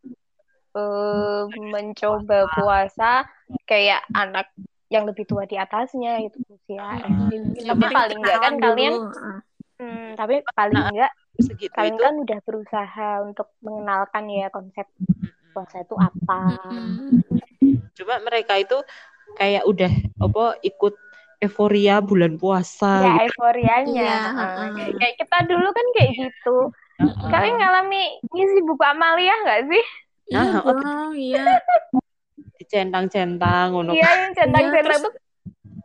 eh, 0.72 1.42
mencoba 1.52 2.48
puasa 2.48 3.26
kayak 3.64 4.02
anak 4.12 4.48
yang 4.88 5.08
lebih 5.08 5.24
tua 5.24 5.44
di 5.44 5.56
atasnya 5.56 6.20
itu 6.20 6.36
usia 6.48 7.00
Hmm. 7.00 7.32
SD. 7.32 7.64
Yang 7.64 7.68
Tapi 7.72 7.84
paling 7.88 8.18
nggak 8.20 8.38
kan 8.38 8.52
kenalan 8.52 8.62
kalian, 8.62 8.94
dulu. 8.94 9.08
Ah. 9.16 9.40
hmm, 9.80 10.06
tapi 10.14 10.34
paling 10.52 10.76
Nah, 10.78 10.90
nggak 10.92 11.12
Segitu 11.32 11.72
kalian 11.72 11.96
itu. 11.96 12.04
kan 12.04 12.14
udah 12.20 12.38
berusaha 12.44 13.08
untuk 13.24 13.48
mengenalkan 13.64 14.24
ya 14.28 14.46
konsep 14.52 14.84
puasa 15.50 15.80
itu 15.80 15.96
apa. 15.96 16.40
Cuma 17.92 18.14
mereka 18.20 18.60
itu 18.60 18.76
kayak 19.34 19.64
udah 19.64 19.92
apa 20.20 20.60
ikut 20.60 20.92
euforia 21.42 21.98
bulan 21.98 22.38
puasa 22.38 23.02
Ya 23.02 23.10
gitu. 23.18 23.22
euforianya. 23.28 23.90
Iya, 23.98 24.14
Heeh. 24.14 24.34
heeh. 24.38 24.68
Kayak, 24.72 24.94
kayak 24.96 25.14
kita 25.18 25.38
dulu 25.50 25.68
kan 25.68 25.86
kayak 25.92 26.10
gitu. 26.14 26.56
Heeh. 27.02 27.28
Kalian 27.28 27.54
ngalami 27.58 28.02
ngisi 28.30 28.60
buku 28.62 28.82
amalia 28.82 29.34
nggak 29.42 29.60
sih? 29.66 29.84
Iya, 30.30 30.38
Nah, 30.38 30.60
oh, 30.62 30.72
Bang, 30.72 31.12
iya. 31.18 31.44
dicentang-centang 32.56 33.74
ngono. 33.74 33.90
Iya 33.92 34.06
yang 34.06 34.32
centang-centang 34.32 34.86
terus- 34.86 35.04
tuh 35.04 35.14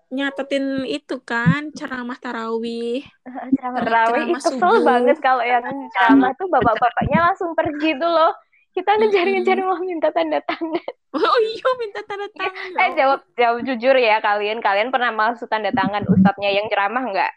Nyatetin 0.08 0.88
itu 0.88 1.20
kan 1.20 1.67
ceramah 1.76 2.15
tarawih. 2.15 3.04
ceramah 3.20 3.52
Ceramah 3.52 3.82
terawih 3.84 4.24
itu 4.24 4.39
kesel 4.39 4.76
banget 4.80 5.17
kalau 5.20 5.43
yang 5.43 5.67
ceramah 5.91 6.32
tuh 6.32 6.48
bapak-bapaknya 6.48 7.20
langsung 7.28 7.52
pergi 7.52 7.91
tuh 8.00 8.08
loh. 8.08 8.32
Kita 8.78 8.94
ngejar-ngejar 8.94 9.58
mau 9.66 9.82
minta 9.82 10.13
tanda 10.13 10.38
tangan. 10.46 10.86
Oh 11.18 11.38
iya 11.42 11.70
minta 11.82 12.06
tanda 12.06 12.30
tangan. 12.30 12.78
Eh 12.78 12.90
jawab 12.94 13.20
jawab 13.34 13.66
jujur 13.66 13.98
ya 13.98 14.22
kalian 14.22 14.62
kalian 14.62 14.94
pernah 14.94 15.10
masuk 15.10 15.50
tanda 15.50 15.74
tangan 15.74 16.06
ustadznya 16.06 16.54
yang 16.54 16.70
ceramah 16.70 17.10
nggak? 17.10 17.34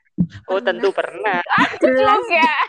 Oh, 0.53 0.61
tentu 0.61 0.93
pernah. 0.93 1.41
Jelas. 1.81 2.21
Enggak. 2.21 2.65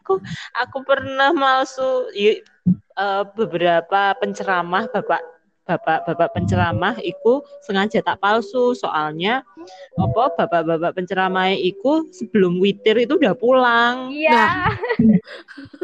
Aku 0.00 0.16
aku 0.56 0.78
pernah 0.80 1.28
masuk 1.36 2.08
i- 2.16 2.40
eh, 2.96 3.22
beberapa 3.36 4.16
penceramah 4.16 4.88
bapak 4.88 5.20
bapak 5.68 6.08
bapak 6.08 6.28
penceramah 6.34 6.96
iku 7.04 7.44
sengaja 7.62 8.00
tak 8.02 8.18
palsu 8.18 8.74
soalnya 8.74 9.44
apa 9.94 10.22
bapak-bapak 10.34 10.98
penceramah 10.98 11.52
iku 11.52 12.08
sebelum 12.10 12.58
witir 12.58 12.96
itu 12.98 13.14
udah 13.14 13.36
pulang 13.38 14.10
Iya. 14.10 14.74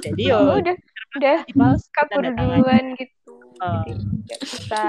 jadi 0.02 0.22
Oh, 0.34 0.42
yo 0.42 0.64
udah 0.64 0.74
udah 1.16 1.38
kabur 1.96 2.24
duluan 2.24 2.84
gitu. 2.96 3.34
Eh. 3.60 3.82
Jadi 3.88 3.92
nggak 4.26 4.40
bisa 4.44 4.84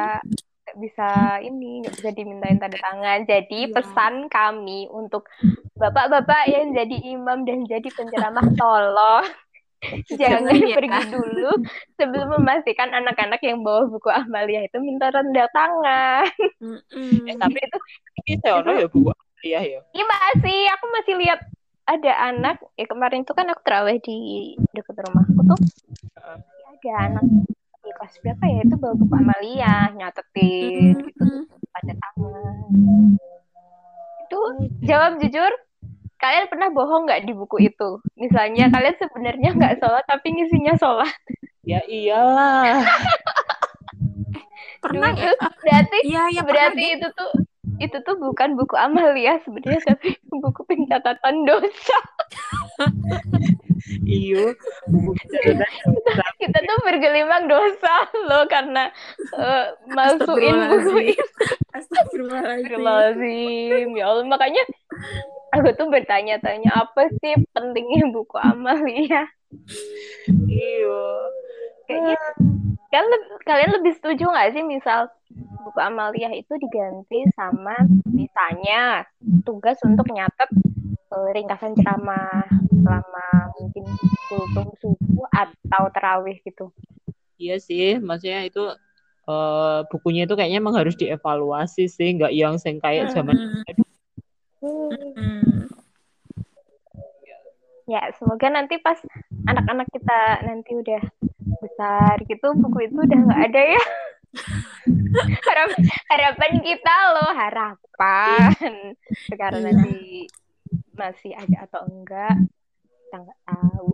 nggak 0.67 0.77
bisa 0.83 1.09
ini 1.39 1.71
nggak 1.83 1.95
bisa 1.95 2.09
dimintain 2.11 2.59
tanda 2.59 2.77
tangan. 2.77 3.19
Jadi 3.23 3.59
Iya. 3.67 3.73
pesan 3.73 4.27
kami 4.27 4.91
untuk 4.91 5.25
bapak-bapak 5.79 6.51
yang 6.51 6.75
jadi 6.75 6.95
imam 7.15 7.47
dan 7.47 7.63
jadi 7.65 7.87
penceramah 7.93 8.47
tolong 8.59 9.25
jangan 10.19 10.57
ya. 10.57 10.73
pergi 10.73 11.01
dulu 11.13 11.51
sebelum 12.01 12.27
memastikan 12.41 12.89
anak-anak 12.97 13.37
yang 13.45 13.61
bawa 13.61 13.85
buku 13.85 14.09
amalia 14.09 14.65
itu 14.65 14.77
minta 14.81 15.13
tanda 15.13 15.45
tangan. 15.53 16.25
Mm-mm. 16.59 17.29
Eh, 17.29 17.37
tapi 17.41 17.59
itu 17.61 17.77
ini 18.25 18.33
saya 18.41 18.65
ya 18.65 18.87
bu 18.89 19.13
ya 19.45 19.61
ya 19.61 19.79
Iya 19.93 20.05
masih, 20.09 20.59
aku 20.73 20.85
masih 20.91 21.13
lihat 21.21 21.39
ada 21.87 22.11
anak 22.27 22.59
ya 22.75 22.85
kemarin 22.85 23.23
itu 23.23 23.31
kan 23.31 23.47
aku 23.47 23.61
terawih 23.63 23.97
di 24.03 24.17
dekat 24.75 24.99
rumahku 24.99 25.39
tuh. 25.47 25.59
Ada 26.77 26.91
anak. 27.09 27.23
Di 27.81 27.91
kelas 27.95 28.15
berapa 28.19 28.43
ya? 28.45 28.59
Itu 28.67 28.75
bawa 28.75 28.93
buku 28.93 29.13
amalia 29.15 29.75
nyatetin 29.95 30.95
gitu. 31.07 31.23
Mm-mm. 31.23 31.43
pada 31.71 31.93
tangan. 31.95 32.55
Itu 34.27 34.39
jawab 34.83 35.23
jujur 35.23 35.51
kalian 36.17 36.49
pernah 36.49 36.67
bohong 36.69 37.07
nggak 37.07 37.23
di 37.23 37.31
buku 37.31 37.71
itu? 37.71 37.89
Misalnya 38.19 38.67
kalian 38.67 38.95
sebenarnya 38.99 39.49
nggak 39.55 39.73
sholat 39.79 40.03
tapi 40.03 40.27
ngisinya 40.35 40.75
sholat. 40.75 41.13
Ya 41.63 41.79
iyalah. 41.87 42.83
Pernah 44.77 45.09
Dulu 45.09 45.25
ya? 45.25 45.33
tuh 45.35 45.51
berarti 45.57 45.97
Iya, 46.05 46.21
ya 46.31 46.41
pernah 46.45 46.47
berarti 46.47 46.85
deh. 46.85 46.95
itu 47.01 47.07
tuh 47.11 47.31
itu 47.77 47.93
tuh 48.01 48.17
bukan 48.17 48.57
buku 48.57 48.73
amalia 48.77 49.37
sebenarnya 49.45 49.81
tapi 49.85 50.17
buku 50.43 50.61
pencatatan 50.65 51.45
dosa. 51.45 51.97
Iyo 54.03 54.57
buku 54.89 55.23
dosa. 55.31 55.65
kita 56.41 56.59
tuh 56.59 56.77
bergelimang 56.83 57.47
dosa 57.47 58.09
loh 58.27 58.43
karena 58.49 58.91
eh, 59.37 59.65
masukin 59.93 60.57
buku 60.73 61.13
itu. 61.13 61.25
Astagfirullahaladzim. 61.77 63.93
Ya 63.95 64.05
Allah 64.09 64.25
makanya 64.25 64.65
aku 65.55 65.71
tuh 65.77 65.87
bertanya-tanya 65.87 66.71
apa 66.73 67.07
sih 67.21 67.37
pentingnya 67.55 68.11
buku 68.11 68.35
amalia 68.35 69.23
iyo 70.47 70.99
kayaknya 71.87 72.15
kan 72.91 73.03
leb- 73.07 73.39
kalian 73.47 73.71
lebih 73.79 73.93
setuju 73.95 74.27
nggak 74.27 74.51
sih 74.55 74.63
misal 74.63 75.07
buku 75.61 75.79
amalia 75.81 76.29
itu 76.33 76.53
diganti 76.57 77.25
sama 77.33 77.75
misalnya 78.09 79.05
tugas 79.43 79.77
untuk 79.85 80.07
nyatet 80.09 80.49
eh, 81.13 81.29
ringkasan 81.33 81.73
ceramah 81.77 82.45
selama 82.69 83.27
mungkin 83.59 83.83
kultum 84.29 84.67
subuh 84.79 85.27
atau 85.33 85.83
terawih 85.93 86.37
gitu 86.45 86.69
Iya 87.37 87.61
sih, 87.61 88.01
maksudnya 88.01 88.49
itu 88.49 88.65
eh, 89.29 89.79
bukunya 89.93 90.25
itu 90.25 90.33
kayaknya 90.33 90.57
emang 90.57 90.73
harus 90.73 90.97
dievaluasi 90.97 91.85
sih, 91.85 92.17
nggak 92.17 92.33
yang 92.33 92.57
sing 92.57 92.81
kayak 92.81 93.13
zaman. 93.13 93.37
Mm. 94.57 95.69
ya 97.87 98.03
semoga 98.19 98.51
nanti 98.51 98.75
pas 98.83 98.99
anak-anak 99.47 99.87
kita 99.95 100.43
nanti 100.43 100.75
udah 100.75 100.99
besar 101.63 102.19
gitu 102.27 102.51
buku 102.59 102.91
itu 102.91 102.99
udah 102.99 103.19
nggak 103.31 103.41
ada 103.47 103.61
ya 103.63 103.81
Harap, 105.47 105.69
harapan 106.11 106.53
kita 106.61 106.95
loh 107.17 107.31
harapan. 107.33 108.93
Sekarang 109.27 109.61
Iya. 109.63 109.71
nanti 109.73 109.97
masih 110.93 111.31
ada 111.37 111.69
atau 111.69 111.81
enggak 111.87 112.35
kita 113.07 113.15
nggak 113.23 113.39
tahu. 113.47 113.89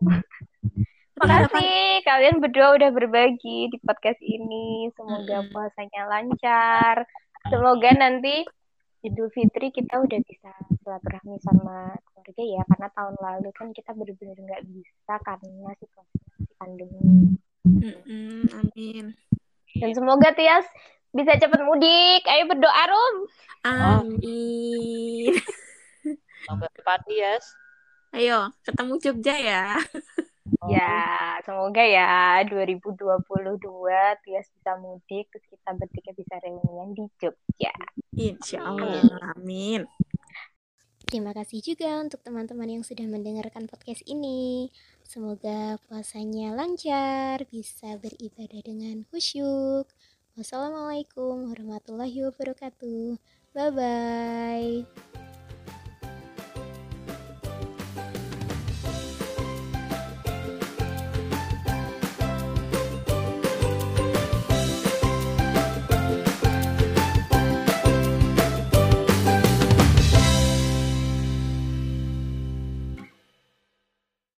Makasih 1.13 2.01
kalian 2.01 2.41
berdua 2.41 2.73
udah 2.75 2.89
berbagi 2.89 3.69
di 3.69 3.77
podcast 3.85 4.19
ini. 4.19 4.89
Semoga 4.97 5.45
puasanya 5.53 6.09
lancar. 6.09 7.05
Semoga 7.47 7.91
nanti 7.93 8.41
Idul 9.03 9.27
Fitri 9.35 9.69
kita 9.69 9.99
udah 9.99 10.19
bisa 10.23 10.49
silaturahmi 10.79 11.35
sama 11.43 11.91
keluarga 12.07 12.43
ya 12.43 12.63
karena 12.71 12.87
tahun 12.95 13.15
lalu 13.19 13.49
kan 13.51 13.67
kita 13.75 13.91
benar-benar 13.91 14.37
nggak 14.39 14.63
bisa 14.63 15.13
karena 15.27 15.69
situasi 15.75 16.17
pandemi. 16.55 17.35
Mm-mm, 17.67 18.47
amin. 18.63 19.11
Dan 19.78 19.91
semoga 19.93 20.34
Tias 20.34 20.65
bisa 21.13 21.38
cepat 21.38 21.61
mudik. 21.65 22.26
Ayo 22.26 22.49
berdoa, 22.49 22.84
Rum. 22.89 23.15
Amin. 23.63 25.34
Sampai 26.45 26.69
pagi 26.84 27.15
ya. 27.17 27.38
Ayo, 28.13 28.39
ketemu 28.61 28.93
Jogja 29.01 29.36
ya. 29.39 29.63
Ya, 30.69 31.39
semoga 31.47 31.82
ya 31.82 32.43
2022 32.45 33.26
Tias 34.21 34.47
bisa 34.53 34.71
mudik, 34.78 35.32
terus 35.32 35.45
kita 35.49 35.71
bertiga 35.74 36.11
bisa 36.13 36.36
reunian 36.43 36.93
di 36.93 37.07
Jogja. 37.17 37.74
Insya 38.13 38.59
Allah. 38.61 39.01
Amin. 39.34 39.88
Terima 41.03 41.30
kasih 41.36 41.61
juga 41.61 42.01
untuk 42.01 42.26
teman-teman 42.26 42.80
yang 42.80 42.84
sudah 42.84 43.05
mendengarkan 43.05 43.69
podcast 43.69 44.01
ini. 44.09 44.71
Semoga 45.03 45.77
puasanya 45.85 46.55
lancar, 46.57 47.45
bisa 47.51 47.99
beribadah 48.01 48.61
dengan 48.65 49.05
khusyuk. 49.11 49.85
Wassalamualaikum 50.33 51.53
warahmatullahi 51.53 52.25
wabarakatuh. 52.25 53.21
Bye 53.53 53.69
bye. 53.69 55.12